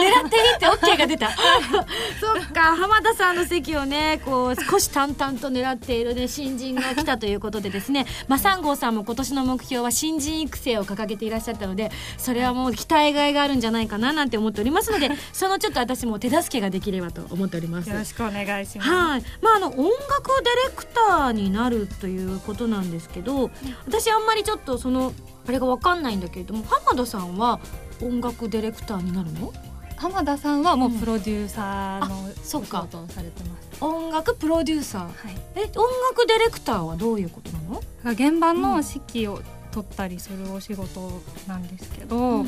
[0.00, 1.30] 狙っていいって OK が出た。
[1.30, 8.06] そっか浜田さんの席をねこう少し淡々と狙っているね新人が来たということでですね。
[8.28, 17.90] まあ三郷さんも今年の目標は新人育成を掲げていらっしゃったのでそれはもう期待外があるんじゃないかななんて思っておりますので そのちょっと私も手助けができればと思っております。
[17.90, 18.90] よろしくお願いします。
[18.90, 23.50] はい、まああの音楽ディレクターになるということなんですけど、
[23.86, 25.05] 私あんまりちょっとその
[25.46, 27.60] あれがわかんないんだけれども、浜田さんは
[28.02, 29.52] 音楽ディレクターになるの？
[29.96, 35.02] 浜田さんはもうプロデューサーのそっかお仕事をされてます音楽プロデューサー。
[35.02, 35.12] はい
[35.54, 37.80] え、音楽ディレクターはどういうことなの？
[38.12, 39.40] 現場の指揮を
[39.70, 42.44] 取ったりするお仕事なんですけど、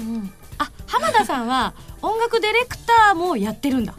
[0.58, 3.94] あ、浜田さんは音楽ディレクターもやってるんだ。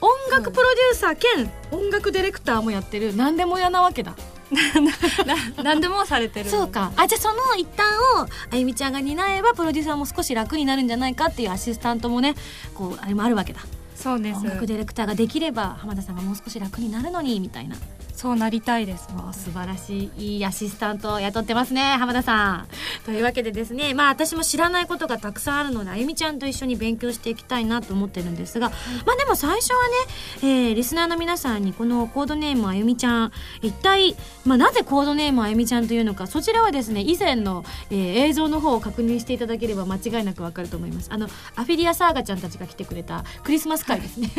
[0.00, 4.14] 音楽プロデューサー兼音楽ディレクターもやってる何でも屋なわけだ。
[4.50, 6.50] な 何でもされてる。
[6.50, 6.92] そうか。
[6.96, 12.34] あじゃあその一端をあゆみちゃんが担えばプロデューサーも少し楽になるんじゃないかっていうアシスタントもね
[12.74, 13.60] こうあれもあるわけだ。
[13.96, 14.38] そうです。
[14.38, 17.76] 音楽ディレクターができれば浜田さんがもう少し楽になるのにみたいな
[18.16, 22.66] そうなりたいですもう素晴らしいいいアシスタントを雇ってますね浜田さん。
[23.04, 29.94] というわけでですねまあ私も知らないことがたくさんあるのであゆみちゃんと一緒に勉強していきたいなと思ってるんですが、まあでも最初はね、
[30.42, 41.08] えーリスナーの皆さんにこのコードネームあゆみちゃん一体、まあ、なぜコードネームあゆみちゃんというのかそちらはですね以前の、えー映像の方を確認していただければ間違いなくわかると思います。
[41.12, 44.30] あのアフィリアサーガちゃんたちが来てくれたクリスマス会ですね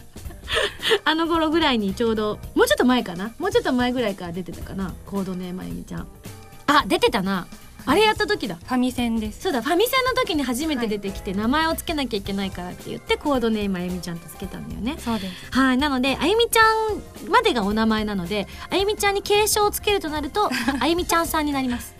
[1.04, 3.32] あの頃ぐらいにちょうどもうちょっと前かな？
[3.38, 4.92] もうちょっと前ぐらいから出てたかな？
[5.06, 6.08] コードネームあゆみちゃん。
[6.66, 7.46] あ出てたな。
[7.86, 8.56] あれやった時だ。
[8.56, 9.42] ファミセンです。
[9.42, 14.96] そうだファミセンの時に初めて出てきて、名前をつけなきゃいけないからって言ってコードネームあゆみちゃんとつけたんだよね。
[14.98, 15.34] そうです。
[15.50, 16.60] はいなのであゆみちゃ
[17.24, 20.48] んまでがお名前なのであゆみちゃんに継承をつけるとなると
[20.80, 21.94] あゆみちゃんさんになります。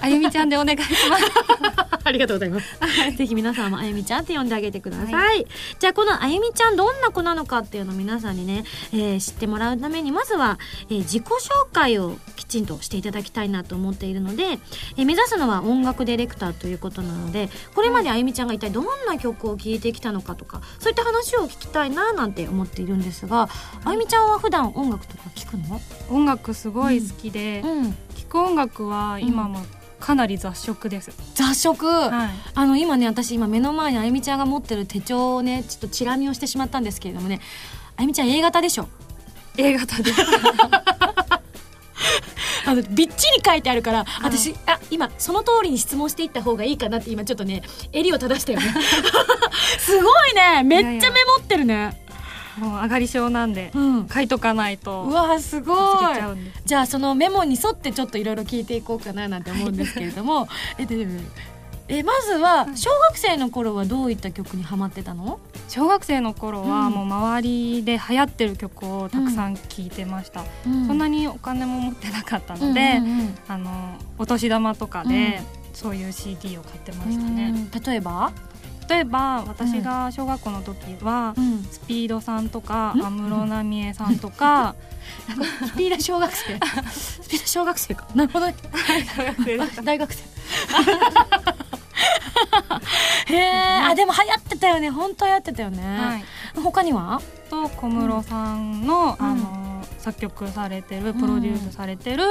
[0.00, 1.24] あゆみちゃんでお願いします。
[2.02, 3.16] ありがとうございます。
[3.16, 5.46] ぜひ皆さんもあゆみちゃんって呼んであげてください。
[5.78, 14.58] じゃあこのあゆみちゃんどんな子なのかっていうのを皆さんにね、えー知ってもらうためにまずは、えー自己紹介をきちんとしていただきたいなと思っているので、
[14.96, 23.48] えー目指すのは音楽ディレクターということなのでこれまであゆみちゃんが一体どんな曲を聴いてきたのかとかそういった話を聞きたいななんて思っているんですが
[23.84, 25.80] あゆみちゃんは普段音楽とか聞くの？
[26.10, 27.92] 音楽すごい好きで、うん。
[27.92, 29.60] 聴く音楽は今も
[29.98, 32.30] かなり雑食です、雑食、はい。
[32.54, 37.40] あの今ね私今目の前にあゆみちゃんが持ってる手帳をねちょっとチラ見をしてしまったんですけれどもね
[37.96, 38.88] あゆみちゃん A 型でしょ
[39.58, 40.22] ？A 型です
[42.66, 48.74] あのびっちり書いてあるから、私あ今その通りに質問していった方がいいかなって今ちょっとね襟を正したよね。
[49.78, 50.62] すごいね。
[50.62, 52.00] めっちゃメモってるね。
[52.58, 54.08] もう上がり症なんでうん。
[54.08, 55.76] 書いとかないとうわすごい。
[56.66, 60.48] じゃあそのメモに沿ってちょっといろいろ聞いていこうかななんて思うんですけれども。
[60.78, 61.20] えででで
[61.92, 65.40] えまずは小学生の頃はどういった曲にハマってたの？
[65.68, 66.92] 小学生の頃はうん。
[66.92, 73.38] もう周りで流行ってる曲をたくさん聴いてました、そんなにお金も持ってなかったので、うんうんうん。
[73.48, 77.82] あのお年玉とかでそういう CD を買ってましたね、うん。
[77.82, 78.32] 例えば、
[78.88, 83.02] 例えば私が小学校の時は、うん、スピードさんとかん。
[83.02, 84.74] 安室奈美恵さんとか
[85.66, 86.58] スピード小学生？
[86.92, 88.06] スピード小学生か。
[88.14, 88.46] なるほど。
[88.46, 88.54] ね
[89.78, 90.22] あ大学生
[93.26, 94.90] へえあでも流行ってたよね。
[94.90, 96.24] 本当流行ってたよね、はい、
[96.62, 97.20] 他には？
[97.48, 99.26] と小室さんの,、うん。
[99.26, 102.24] あの作曲されてるプロデュースされてる、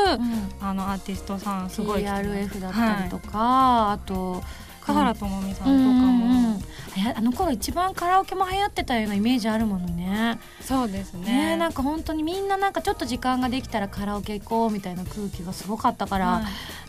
[0.60, 4.42] あのアーティストさんすごい聴きます TRF だったりとか、あと
[4.82, 6.70] 華原朋美さんとかうんうんも、うん。
[7.00, 10.40] やあの頃一番カラオケも流行ってたようなイメージあるものね。
[10.62, 11.50] そうですね。
[11.50, 16.42] ねなんか本当にみんななんかちょっと時間ができたらカラオケ行こうみたいな空気がすごかったから、は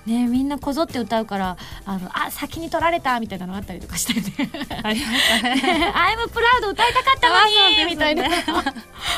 [0.07, 0.11] い。
[0.11, 4.50] ねみんなこぞって歌うからあのあ先に取られたみたいなのあったりとかしてね。
[4.83, 8.24] ありましたね「I'm proud」歌いたかったのにみたいな。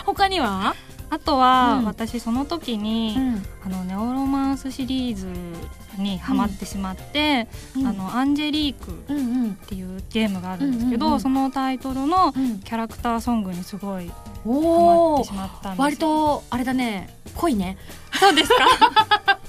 [0.04, 0.74] 他には、
[1.12, 1.84] あとは、うん。
[1.84, 3.42] 私その時に、ん。
[3.66, 5.26] あのネオロマンスシリーズ
[5.98, 7.86] にハマってしまって、うん。
[7.86, 11.20] あのアンジェリークっていうゲームがあるんですけど、うんうんうん。
[11.20, 12.60] そのタイトルのうん。
[12.60, 14.14] キャラクターソングにすごいハ
[14.46, 15.84] マってしまったんですよ。
[15.84, 17.14] 割とあれだね。
[17.34, 17.76] 濃いね。
[18.18, 19.38] そうですか？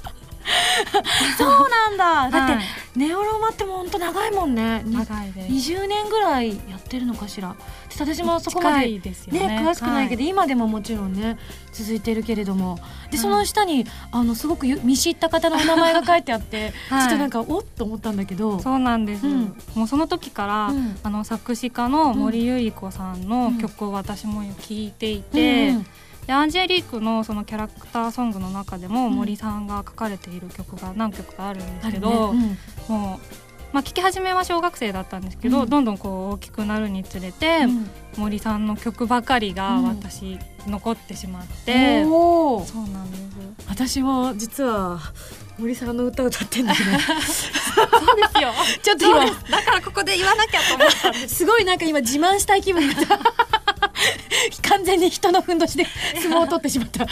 [1.37, 2.37] そうなんだ。
[2.37, 2.63] だって、はい
[2.95, 4.83] ネオロマってもうほんと長いもんね。
[4.85, 5.71] に長いです。
[5.71, 7.55] 20年ぐらいやってるのかしら。
[7.89, 8.99] 私もそこまで近い。
[8.99, 11.37] ですよねね詳しくないけど、は今でももちろんね
[11.71, 12.77] 続いてるけれども。
[13.09, 13.19] でい。
[13.19, 17.01] その下にあのすごくゆ見知った方のお名前が書いてあって、 はい。
[17.01, 18.59] ちょっとなんかおっと思ったんだけど。
[18.59, 19.55] そうなんです、うん。
[19.73, 20.95] もうその時から、うん。
[21.01, 25.85] あの作詞家の森ゆり子さんの曲を私も聴いていて、うん
[26.27, 29.13] でアンジェリークのそのキャラクターソングの中でもうん。
[29.13, 32.57] 森さんが書かれている曲が何曲かあるんですけど、うん。
[32.87, 35.69] もう、まあ、聴き始めは小学生だったんですけど、うん。
[35.69, 37.89] どんどんこう大きくなるにつれて、うん。
[38.17, 39.87] 森さんの曲ばかりがうん。
[39.87, 43.23] 私残ってしまって、そうなんです。
[43.67, 44.99] 私も実は
[45.57, 48.51] 森さんの歌歌ってんだけどそうですよ。
[48.81, 49.25] ちょっと今。
[49.25, 51.45] だからここで言わなきゃと思ったす。
[51.45, 53.62] ごいなんか今自慢したい気分だった
[54.67, 55.85] 完全に人のふんどしで
[56.21, 57.03] 相撲を取ってしまった。
[57.05, 57.07] あ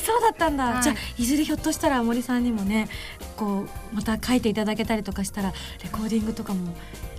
[0.00, 0.82] そうだったんだ、はい。
[0.82, 2.88] じゃあいずれひょっとしたら森さんにもね
[3.36, 6.74] こうまた書いていただけたりとかしたらレコーディングとかも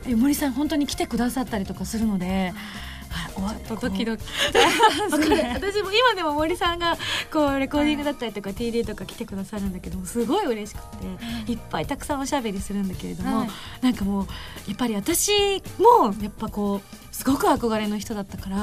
[0.08, 2.54] え森さん本当に来てくださったりとかするので。
[3.38, 4.23] ちょっとドキドキ。
[5.10, 6.97] 私も今でも森さんが
[7.32, 13.50] こうレコーディングだったりとか TD とか来てくださるんだけどすごい嬉しくていっぱいたくさんおしゃべりするんだけれども、はい。
[13.82, 14.28] なんかもう
[14.67, 15.32] やっぱり私
[15.78, 18.58] もやっぱこうすごく憧れの人だったから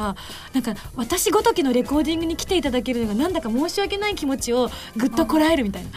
[0.52, 5.90] なんか私ごときのレコーディングに来ていただけるのがなんだか申し訳ない気持ちをぐっとこらえるみたいな。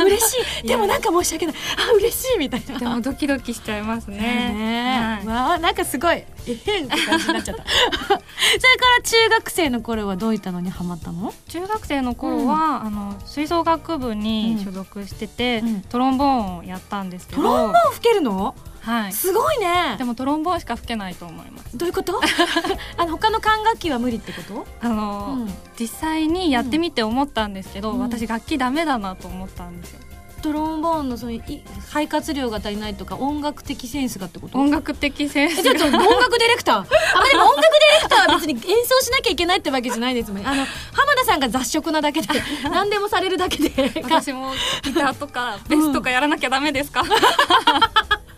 [0.00, 0.66] あ嬉しい。
[0.66, 1.54] でもなんか申し訳ない。
[1.76, 2.78] あ嬉しいみたいな。
[2.78, 4.16] でもドキドキしちゃいますね。
[4.16, 5.36] ねえ、はい。
[5.48, 6.24] わあなんかすごい。
[6.46, 7.64] えへんって感じになっちゃった。
[7.68, 11.34] それから中学生の頃はどういったのにハマったの？
[11.48, 15.80] 中学生の頃は、あの吹奏楽部に所属してて、うん。
[15.82, 17.42] トロンボーンをやったんですけど。
[17.42, 18.54] トロンボーン吹けるの？
[18.88, 19.12] はい。
[19.12, 19.96] すごいね。
[19.98, 21.76] でもトロンボーンしか吹けないと思います。
[21.76, 22.18] どういうこと？
[22.96, 24.66] あの他の管楽器は無理ってこと？
[24.80, 25.54] あの、うん。
[25.78, 27.98] 実際にやってみて思ったんですけど、うん。
[28.00, 30.00] 私楽器ダメだなと思ったんですよ。
[30.40, 31.42] トロンボーンのそのい
[31.88, 34.56] 肺活量が足りないとか音楽的センスがってこと？
[34.56, 36.76] 音楽的センスえちょっと音楽ディレクター？
[36.78, 40.46] あでも音楽ディレクターは別に演奏しなきゃいけないってわけじゃないですもんね。
[40.46, 42.28] あの浜田さんが雑食なだけで
[42.70, 43.92] 何でもされるだけで。
[44.04, 47.02] 私もギターとかベースとかやらなきゃダメですか、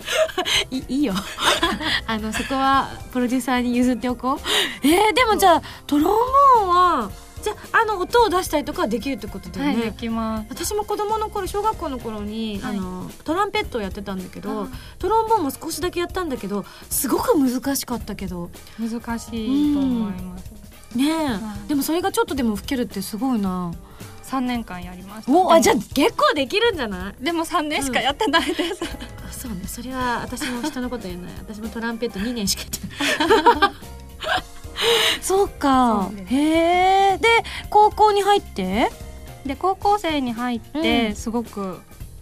[0.71, 1.15] いいいよ。
[2.07, 4.39] あのそこはプロデューサーに譲っておこう。
[4.87, 7.11] えー、でもじゃあトロンボーンは
[7.43, 10.47] じゃああの音を出したりとかはできるってことだよね、はいできます。
[10.51, 12.77] 私も子供の頃小学校の頃に、はい。
[12.77, 18.51] あのトランペットをやってたんだけどあトロンボーンも少しだけやったんだけどすごく難しかったけど。
[18.79, 20.51] 難しいと思います、
[20.95, 21.69] ねえ、はい。
[21.69, 23.73] でもそれがちょっとでも吹けるってすごいな
[24.31, 25.33] 3年間やりました。
[25.33, 27.25] おあじゃあ結構できるんじゃない？
[27.25, 29.62] でも3年しかやってないです、あそうね。
[29.66, 31.33] それは私も人のこと言えない。
[31.38, 33.71] 私もトランペット2年しかやってない。
[35.21, 37.29] そうかへえで
[37.69, 38.90] 高校に入って？
[39.45, 41.16] で高校生に入って、うん。
[41.16, 41.81] すごく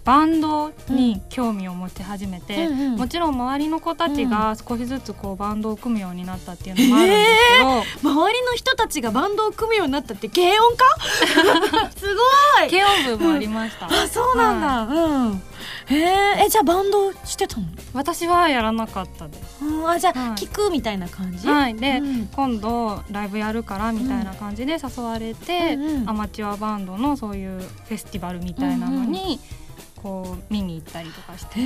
[0.09, 2.97] バンドに興味を持ち始めて、うんうん。
[2.97, 11.91] もちろん周りの子たちが少しずつこうバンドを組むようになったっていうのもあるんですけど、周りの人たちがバンドを組むようになったって軽音か？
[11.95, 12.71] すごい。
[12.71, 15.43] 軽音部もありました、 あそうなんだ、うん。
[15.89, 17.67] へええじゃあバンドしてたの？
[17.93, 19.63] 私はやらなかったです。
[19.63, 20.31] うんあじゃあ、はい。
[20.37, 21.47] 聞くみたいな感じ？
[21.47, 21.75] はい。
[21.75, 22.29] で、うん。
[22.29, 29.39] 今度ライブやるからみたいな感じで誘われて、うんうんアマチュアバンドのそういうフェスティバルみたいなのに、
[30.03, 31.65] こう見に行ったりとかしてて、へ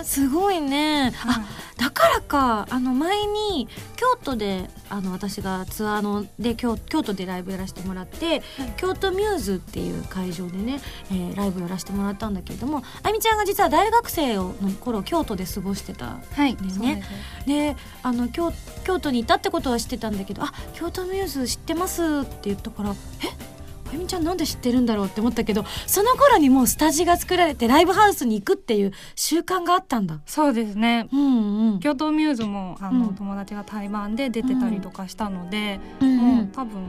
[0.00, 1.12] えすごいね。
[1.24, 1.44] あはい
[1.78, 8.42] だからかあの前に京都であの私がツアーので京京都でライブやらせてもらって、
[8.76, 16.58] 京都ミューズっていう会場でね、えーライブやらせてもらったんだけれどもあゆみちゃんが実は大学生の頃京都で過ごしてたはい、ね。
[16.70, 17.46] そうです。
[17.46, 18.52] であの京
[18.84, 22.90] 京都にいたってことは知ってたんだけど「あ京都ミューズ知ってます」って言ったから
[23.24, 23.61] 「えあ
[23.92, 30.20] ゆみちゃんなんで知ってるんだろう?」って思ったけどその頃にもうスタジが作られてライブハウスに行くっていう習慣があったんだ。
[30.26, 36.82] そうですねうんうん京都ミューズもあの、うん友達が対バンで出てたりとかしたので、うんもう多分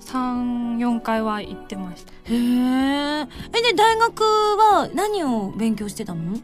[0.00, 3.26] 34回は行ってましたへえ。
[3.52, 6.38] えで大学は何を勉強してたの？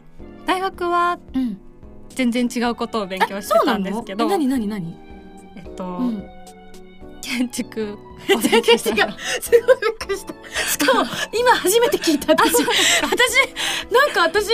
[0.45, 1.57] 大学はうん。
[2.09, 4.95] 全然違うことを勉強してたんですけど何何何？
[5.55, 6.23] えっと、うん
[7.21, 7.97] 建築
[8.27, 8.81] 全然違う。
[8.81, 9.17] すごいびっ
[9.99, 10.33] くりした。
[10.69, 12.53] しかも今初めて聞いた私。
[12.53, 14.49] 私なんか私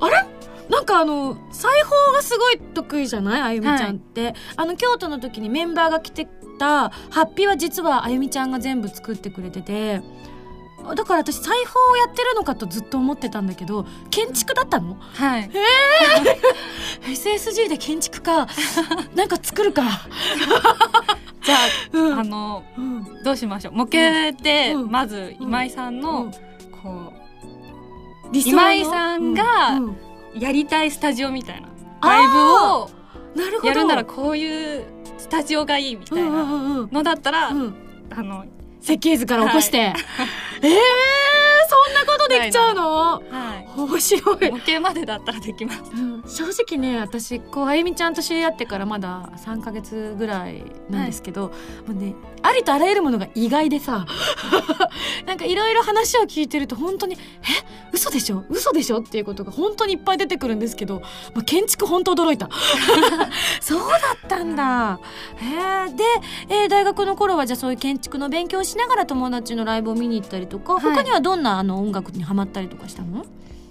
[0.00, 0.26] あれ？
[0.68, 3.42] なんかあの裁縫がすごい得意じゃない？
[3.42, 6.26] あゆみちゃんって、あの京都の時にメンバーが着て
[6.58, 10.00] たハッピーは実はあゆみちゃんが全部作ってくれてて
[10.94, 14.96] だから私裁縫をやってるのかとずっと思ってたんだけど建築だったの？
[15.14, 15.50] はい。
[17.06, 18.46] SSG で建築か？
[19.14, 19.82] なんか作るか？
[21.44, 21.58] じゃあ、
[21.92, 22.18] うん。
[22.18, 23.22] あのうん。
[23.24, 23.74] どうしましょう？
[23.74, 24.90] 模型でうん。
[24.90, 26.30] まず今井さんの、うん。
[26.82, 27.12] こ
[28.32, 28.58] 理想の？
[28.58, 29.44] 今井さんが
[30.34, 31.68] やりたいスタジオみたいな
[32.02, 32.38] ライブ
[32.74, 32.90] を
[33.34, 33.68] なるほど。
[33.68, 34.84] やるならこういう
[35.18, 37.74] スタジオがいいみたいなのだったら、うん。
[38.14, 38.44] あの
[38.82, 39.92] 設計図から起こして、ええー、
[41.68, 42.82] そんなことできちゃうの？
[42.84, 43.68] はい。
[43.76, 44.50] 面白い。
[44.50, 45.82] 模型までだったらできます。
[45.92, 46.22] うん。
[46.26, 51.52] 正直ね私こうあゆみちゃんと知り合ってからまだ3ヶ月ぐらいなんですけど、も
[51.88, 54.06] うねありとあらゆるものが意外でさ
[55.26, 57.72] なんかいろいろ話を聞いてると本当に「え？
[57.92, 58.44] 嘘でしょ？
[58.48, 61.00] 嘘でしょ?」っていうことが本当にいっぱい出てくるんですけど、
[61.34, 62.48] まあ、建築本当驚いた。
[63.60, 63.96] そうだ
[64.26, 64.98] ったんだ。
[65.36, 65.46] へ
[65.88, 66.04] えで、
[66.48, 70.82] えー大学の頃はじゃあそういう建築の勉強をしながら友達のライブを見に行ったりとか、はい。
[70.82, 73.24] 他にはどんなあの音楽にハマったりとかしたの？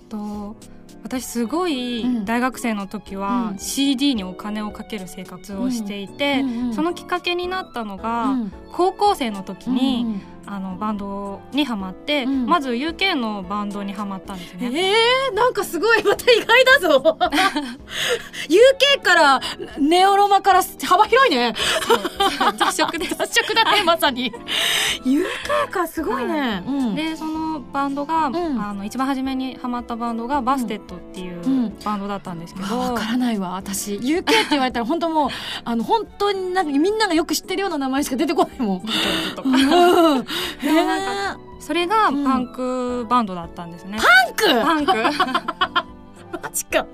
[0.09, 0.55] と
[1.03, 2.25] 私すごいうん。
[2.25, 3.57] 大学生の時はうん。
[3.59, 8.51] CD にお金をかける生活をしていて、そのきっかけになったのが、うん。
[8.71, 12.45] 高校生の時に、あのバンドにハマって、うん。
[12.45, 14.71] まず UK のバンドにハマったんですね。
[14.73, 17.17] えー、なんかすごいまた意外だぞ。
[18.49, 19.41] UK から
[19.79, 21.53] ネオロマから幅広いね。
[22.57, 23.15] 雑食です。
[23.17, 24.31] 雑食だねまさに。
[25.03, 26.95] UK かすごいね、うん。
[26.95, 27.40] でその
[27.71, 28.35] バンドが、ん。
[28.35, 31.79] あの一番初めにハマったバンドがバステットっていううん。
[31.83, 33.95] バンドだったんですけど、わからないわ私。
[33.95, 35.29] UK って言われたら本当もう
[35.63, 38.81] あの本当になんかみんながよく知ってるような名前しか出てこないもん。
[41.59, 42.23] それがうん。
[42.23, 43.97] パンクバンドだったんですね。
[43.99, 44.47] パンク？
[44.65, 44.93] パンク。
[46.43, 46.85] マジか。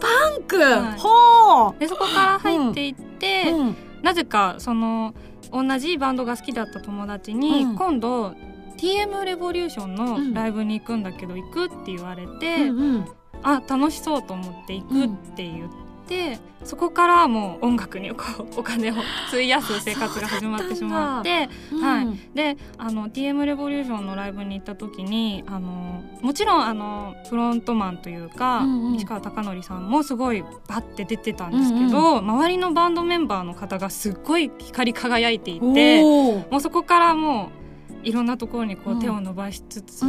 [0.00, 0.98] パンク、はい。
[0.98, 3.76] ほでそこから入っていって、う、うん。
[4.02, 5.14] なぜかその
[5.52, 7.76] 同じバンドが好きだった友達に、うん。
[7.76, 8.34] 今度
[8.76, 10.32] TM レボリューションうん。
[10.34, 13.04] のライブに行くんだけど行くって言われて、うんうん。
[13.42, 18.24] あ楽しそうと思って行くって言って、そこからもう音楽にこ
[18.56, 18.94] うお金を
[19.28, 21.48] 費やす生活が始まってしまって
[21.80, 22.06] はい。
[22.06, 22.34] うん。
[22.34, 28.92] であの TM レボリューションのライブに行った時にあのもちろんあのフロントマンというか、うんうん。
[28.92, 37.65] 西川貴教さんもすごいバッて出てたんですけど、周りのバンドメンバーの方がすっごい光り輝いていてもうそこからもう
[38.06, 39.00] いろんなところにこううん。
[39.00, 40.06] 手を伸ばしつつ、う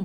[0.00, 0.04] ん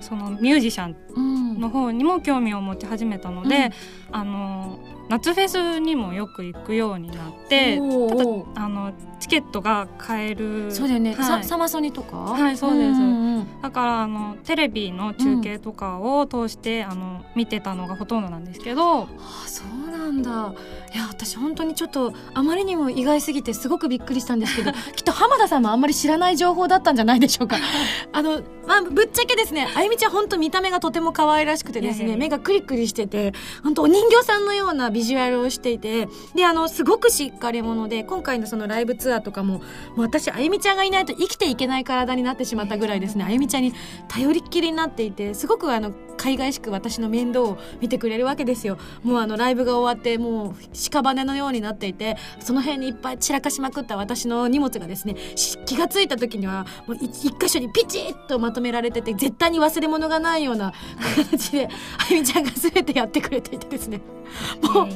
[0.00, 3.70] そのミュージシャンうんの方にも興味を持ち始めたので、
[4.10, 4.80] あの
[5.10, 11.42] 夏フェスにもよく行くようになってただあのチケットが買えるそうだよね、はい。
[11.42, 12.16] ササマソニとか？
[12.16, 12.86] はいそうです。
[12.92, 13.60] んうんうん。
[13.60, 19.02] だからあのテレビの中継とかを通して、あの見てたのがほとんどなんですけど。
[19.02, 19.08] あ
[19.46, 20.54] そうなんだ。
[20.94, 27.56] いや私本当にちょっとあまりにも意外すぎてすごくびっくりしたんですけど きっと浜田さんもあんまり知らない情報だったんじゃないでしょうか。
[28.12, 39.62] あの、まあ、ぶっちゃけですねあゆみちゃん本当見た目がとても可愛らしくてですね目がクリクリしてて本当お人形さんのようなビジュアルをしていてであのすごくしっかり者で今回のそのライブツアーとかもも
[39.96, 43.24] う私あゆみちゃんがいないと生きていけない体になってしまったぐらいですね。
[43.24, 43.72] あゆみちゃんに
[44.08, 48.76] 頼りっきりになっていてすごくあの海外しく私の面倒を見てくれるわけですよ。
[49.02, 55.16] もうあのライブが終わってもう屍のようになっていてその辺にいっぱい散らかしまくった私の荷物がですね
[55.64, 60.74] 気がついた時にはもう一箇所にピチッとまとめられてて絶対に忘れ物がないような
[61.16, 64.02] 形であゆみちゃんが全てやってくれていてですね。
[64.62, 64.88] もう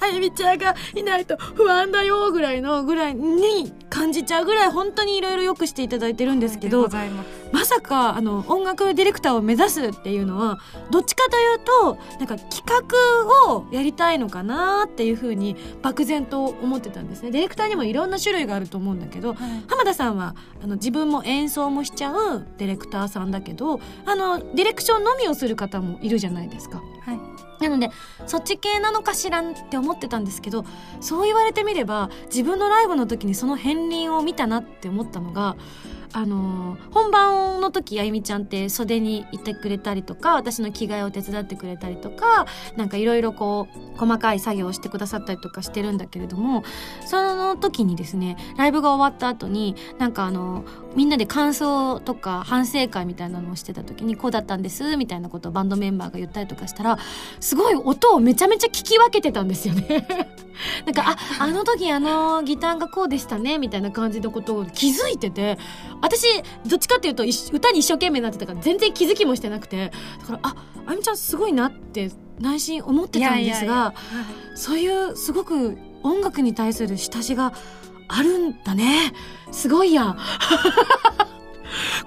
[0.00, 7.28] あゆみちゃんがいないと不安だよぐらいのぐらいに感じちゃうぐらい本当にいろいろよくしていただいてるんですけどます。
[7.52, 10.58] まさかあの音楽ディレクターを目指すっていうのは
[10.90, 17.30] どっちかというとなんか企画をやりたいのかなっていうふうに漠然と思ってたんですね。
[17.30, 26.82] ディレクターにもいろんな種類があると思うんだけど浜田さんはあの自分も演奏もしちゃうディレクターさんだけどあのディレクションのみをする方もいるじゃないですか。
[27.02, 27.90] はいなので
[28.26, 30.64] そっち系なのかしらって思ってたんですけど
[31.00, 35.56] そう言われてみれば自分のライブの時にその片鱗を見たなって思ったのが
[36.12, 42.46] あのー本番の時あゆみちゃんって袖にいてくれたりとか私の着替えを手伝ってくれたりとか
[42.76, 46.64] なんかいろいろこう細かい作業をしてくださったりとかしてるんだけれども
[47.06, 50.64] その時にですねライブが終わった後になんかあの
[50.96, 56.98] みんなで感想とか反省会みたいなのをしてた時にこうだったんですみたいなことをバンドメンバーが言ったりとかしたら
[57.40, 60.06] すごい音をめちゃめちゃ聞き分けてたんですよね。
[60.86, 65.56] なんか、あ、あの時あのギターがこうでしたね、みたいな感じのことを気づいてて、
[66.00, 66.26] 私、
[66.66, 67.22] どっちかっていうと、
[67.52, 72.10] 歌に一生懸命になってたから、全然気づきもしてなくて、だから、あ、あゆみちゃんすごいなって、
[72.40, 73.94] 内心思ってたんですが、
[74.56, 77.52] そういう、すごく音楽に対する下地が
[78.08, 79.12] あるんだね。
[79.52, 80.16] すごいや。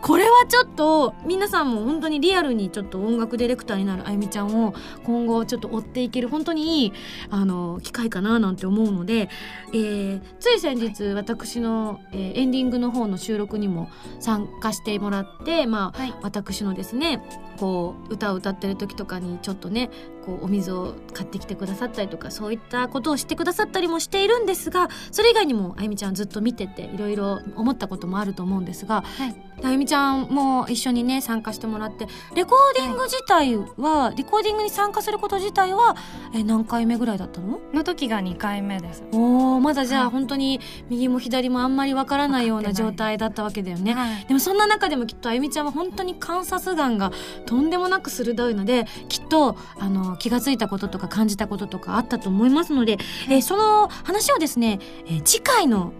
[0.02, 4.74] これはちょっと皆さんも本当にリアルにちょっと音楽ディレクターになるあゆみちゃんを
[5.04, 6.94] 今後ちょっと追っていける本当にいい
[7.30, 9.30] あの機会かななんて思うので、
[9.74, 13.90] えーつい先日私の、えーエンディングの方の収録にも
[14.20, 17.22] 参加してもらってまあ、はい私のですね
[17.62, 19.92] こう歌を歌ってる時とかにちょっとね
[20.26, 35.96] こうお水を買ってきてくださったりとかそういったことをしてくださったりもしているんですがそれ以外にもあゆみちゃんずっと見てていろいろ思ったこともあると思うんですが、はいあゆみちゃんも一緒にね参加してもらってレコーディング自体は、レコーディングに参加すること自体は
[36.34, 37.60] え何回目ぐらいだったの？
[37.72, 39.04] の時が2回目です。
[39.12, 40.60] おーまだじゃあ、はい本当に
[40.90, 43.94] 右も左もあんまりわからないような状態だったわけだよね。
[43.94, 47.12] はいでもそんな中でもきっとあゆみちゃんは本当に観察眼が
[47.52, 52.98] とんでもなく鋭いのできっとあの気がついたこととか感じたこととかあったと思いますので、
[53.30, 55.92] えーその話をですね、えー次回の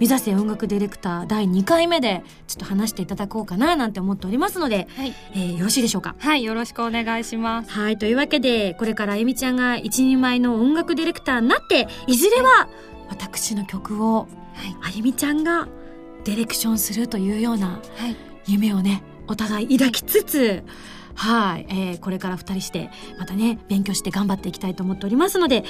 [0.00, 6.16] 目指せ音楽ディレクター第2回目でちょっと話していただこうかななんて思っておりますので、はい、えーよろしいでしょうか？
[6.18, 7.70] はい、よろしくお願いします。
[7.70, 7.98] はい。
[7.98, 12.68] というわけで、これからあゆみちゃんが一人前の音楽ディレクターになって、いずれは
[13.08, 14.28] 私の曲を、はい。
[14.82, 15.68] あゆみちゃんが
[16.24, 20.64] ディレクションするというようなはい、夢をね、お互い抱きつつ、はい、
[21.16, 25.64] えーこれから二人して、またね、勉強して頑張っていきたいと思っておりますので、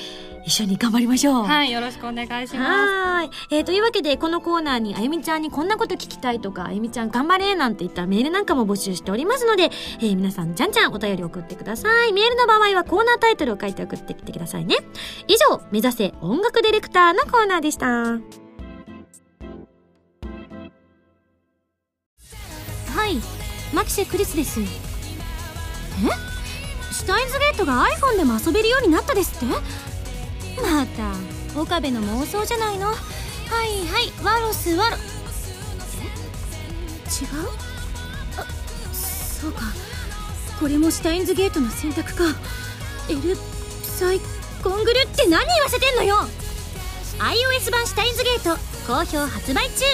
[0.44, 1.44] 一緒に頑張りましょう。
[1.44, 3.30] はい、よろしくお願いしまはーい。
[3.50, 9.70] えーというわけで、このコーナーにあゆみちゃんにこんなこと聞きたいとか、あゆみちゃん頑張れなんていったメールなんかも募集しておりますので、
[10.00, 12.12] えー皆さんじゃんじゃんお便り送ってください。
[12.12, 14.76] メールの場合はコーナータイトルを書いて送ってきてくださいね。
[15.28, 17.86] 以上、目指せ音楽ディレクターのコーナーでした。
[22.96, 23.16] はい、
[23.74, 24.83] マキシェクリスです。
[26.02, 26.94] え？
[26.94, 29.46] シュタインズゲートが iPhone でも遊べるようになったですって？
[29.46, 32.88] また岡部の妄想じゃないの？
[32.88, 32.96] はい
[33.86, 34.96] はいワロスワロ。
[34.96, 35.00] え？
[37.24, 37.48] 違う？
[38.38, 38.44] あ
[38.92, 39.62] そうか。
[40.58, 42.24] これもシュタインズゲートの選択か。
[43.08, 43.36] L
[43.82, 44.20] サイ
[44.62, 46.16] コングルって何言わせてんのよ
[47.18, 49.84] ？iOS 版シュタインズゲート好評発売中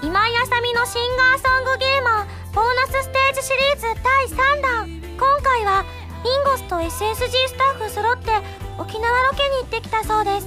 [0.00, 5.02] 今井あさみのシンガーソングゲーマーボーナスステージシリーズ第3弾。
[5.18, 5.84] 今回は
[6.22, 8.30] ミンゴスと SSG スタッフ揃って
[8.78, 10.46] 沖縄ロケに行ってきたそうです。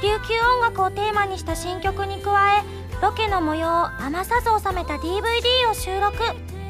[0.00, 2.62] 琉球音楽をテーマにした新曲に加え
[3.02, 6.16] ロケの模様を余さず収めた DVD を収録。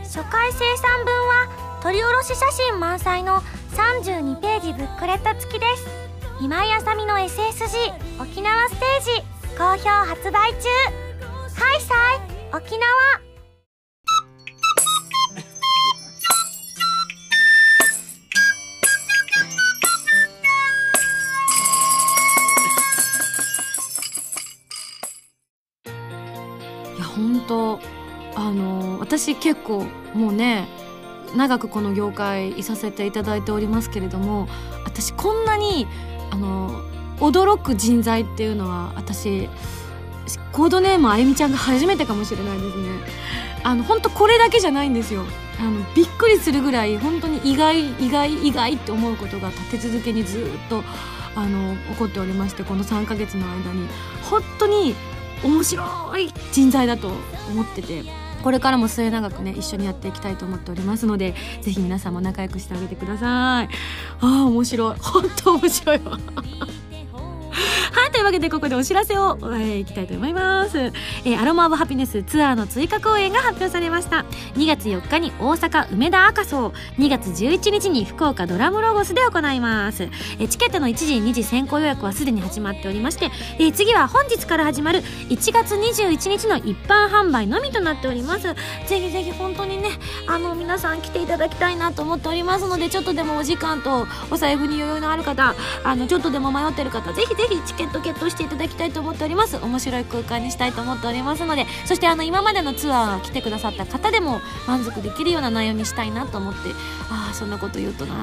[0.03, 5.87] 初回生産分は撮り下ろし写真満載の32ページブックレット付きです。
[6.41, 11.04] 今井あさみの SSG 沖縄ステージ好評発売中。
[11.57, 12.19] ハイサイ
[12.53, 12.85] 沖縄。
[26.97, 27.81] いや本当
[28.37, 29.85] あの私結構
[30.15, 30.69] もうね
[31.37, 34.49] 長くこの業界いさせていただいておりますけれども
[34.85, 35.87] 私こんなに
[36.31, 36.81] あの
[37.19, 39.49] 驚く人材っていうのは私
[40.53, 42.89] コードネームあゆみちゃんが初めてかもしれないですね。
[43.62, 45.25] あの本当これだけじゃないんですよ。
[45.61, 50.83] あのびっくりするぐらい本当に意外意外意外って思うことが立て続けにずっと
[51.37, 53.89] あの起こっておりましてこの3ヶ月の間に。
[54.31, 54.95] 本当に
[55.43, 57.09] 面白い人材だと
[57.51, 58.03] 思ってて。
[58.43, 63.68] これからも末永くね一緒にやっていきたいと思っておりますのでぜひ皆さんも仲良くしてあげてください。
[64.20, 64.97] あー面白い。
[65.01, 66.11] 本当面白いわ。
[66.11, 66.18] は
[68.04, 74.25] いというわけでここでお知らせを、えーいきたいと思います、えーアロマ・オブ・ハピネスツアーの追加公演が発表されました。
[74.55, 88.43] 2月4日に大阪梅田赤荘2月11日に福岡ドラムロゴスで行います、えーチケットの1時2時先行予約はすでに始まっておりまして、えー次は本日から始まる1月21日の一般販売のみとなっております。
[88.43, 89.89] ぜひぜひ本当にね
[90.29, 99.57] あの皆さん来ていただきたいなと思っておりますのでちょっとでもお時間とお財布に余裕のある方あのちょっとでも迷ってる方ぜひぜひチケットゲットしていただきたいと思っております。
[99.57, 106.59] 面白い空間にしたいと思っておりますのでそしてあの今までのツアー来てくださった方でも満足できるような内容にしたいなと思って
[107.11, 108.15] ああそんなこと言うとな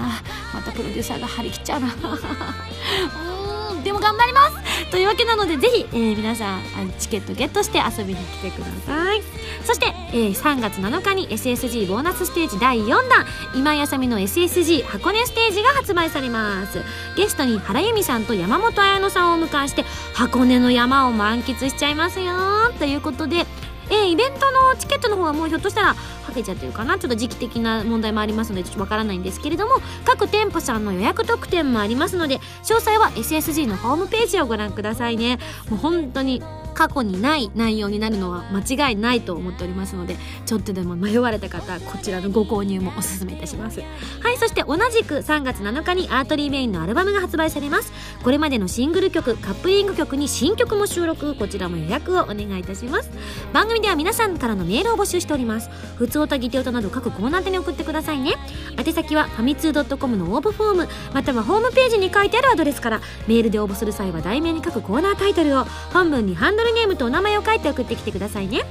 [0.54, 1.88] またプロデューサーが張り切っちゃうな
[3.84, 4.92] でも頑張ります。
[4.92, 6.62] というわけなのでぜひ、えー、皆さん
[7.00, 9.22] チケットゲットして遊びに来てください。
[9.64, 13.26] そして、えー、3月7日に SSG ボーナスステージ第4弾
[13.56, 16.82] 今井あさみの SSG 箱根ステージが発売されます。
[17.16, 22.72] ゲストに原由美さんと山本彩乃さんをお迎えして箱根の山を満喫しちゃいますよ。
[22.80, 23.46] ということで
[23.90, 25.96] えー、イベントのチケットの方はもうひょっとしたらは
[26.34, 26.98] けちゃってるかな？
[26.98, 29.76] ちょっと時期的な問題もありますのでちょっとわからないんですけれども
[30.06, 35.40] 各店舗さんの予約特典もありますので詳細は SSG のホームページをご覧くださいね。
[35.70, 36.42] もう本当に
[36.74, 43.82] 過去にない内容になるのは間違いないと思っておりますのでちょっとでも迷われた方こちらのご購入もおすすめいたします。
[43.82, 47.92] はいそして同じく3月7日にアートリーメインのアルバムが発売されます。
[48.24, 51.36] これまでのシングル曲カップリング曲に新曲も収録。
[51.36, 53.12] こちらも予約をお願いいたします。
[53.54, 55.70] 番組では皆さんからのメールを募集しております。
[55.98, 58.34] ふつおたぎておたなど各コーナー宛に送ってくださいね。
[58.78, 60.90] 宛先はファミツー .com の応募フォーム。
[61.14, 68.62] またはホームページに書いてあるアドレスからメールで応募する際は題名に書くコーナータイトルを本文にハンドルネームとお名前を書いて送ってきてくださいね。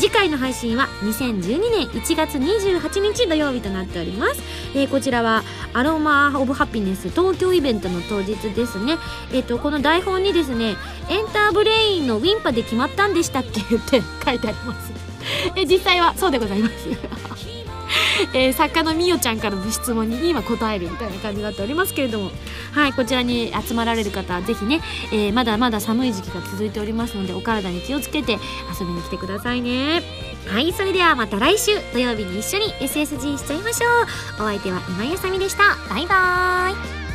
[0.00, 4.42] 次回の配信は2012年1月28日土曜日となっております、
[4.74, 5.42] えー、こちらは
[5.72, 8.98] アロマオブハピネス東京イベントの当日ですね。
[9.32, 10.74] えっ、ー、とこの台本にですね
[11.08, 14.92] エンターブレインのウィンパで決まったんでしたっけって書いてあります。
[15.54, 17.55] え実際はそうでございます。
[18.34, 22.30] えー、作家のみよちゃんからの質問に今答えるみたいな感じになっておりますけれども。
[22.72, 28.32] はいこちらに集まられる方はぜひね、えー、まだまだ寒い時期が続いておりますのでお体に気をつけて
[28.78, 30.02] 遊びに来てくださいね。
[30.46, 34.44] はいそれではまた来週土曜日に一緒に SSG しちゃいましょう。
[34.44, 35.76] お相手は今井あさみでした。
[35.88, 37.05] バイバーイ。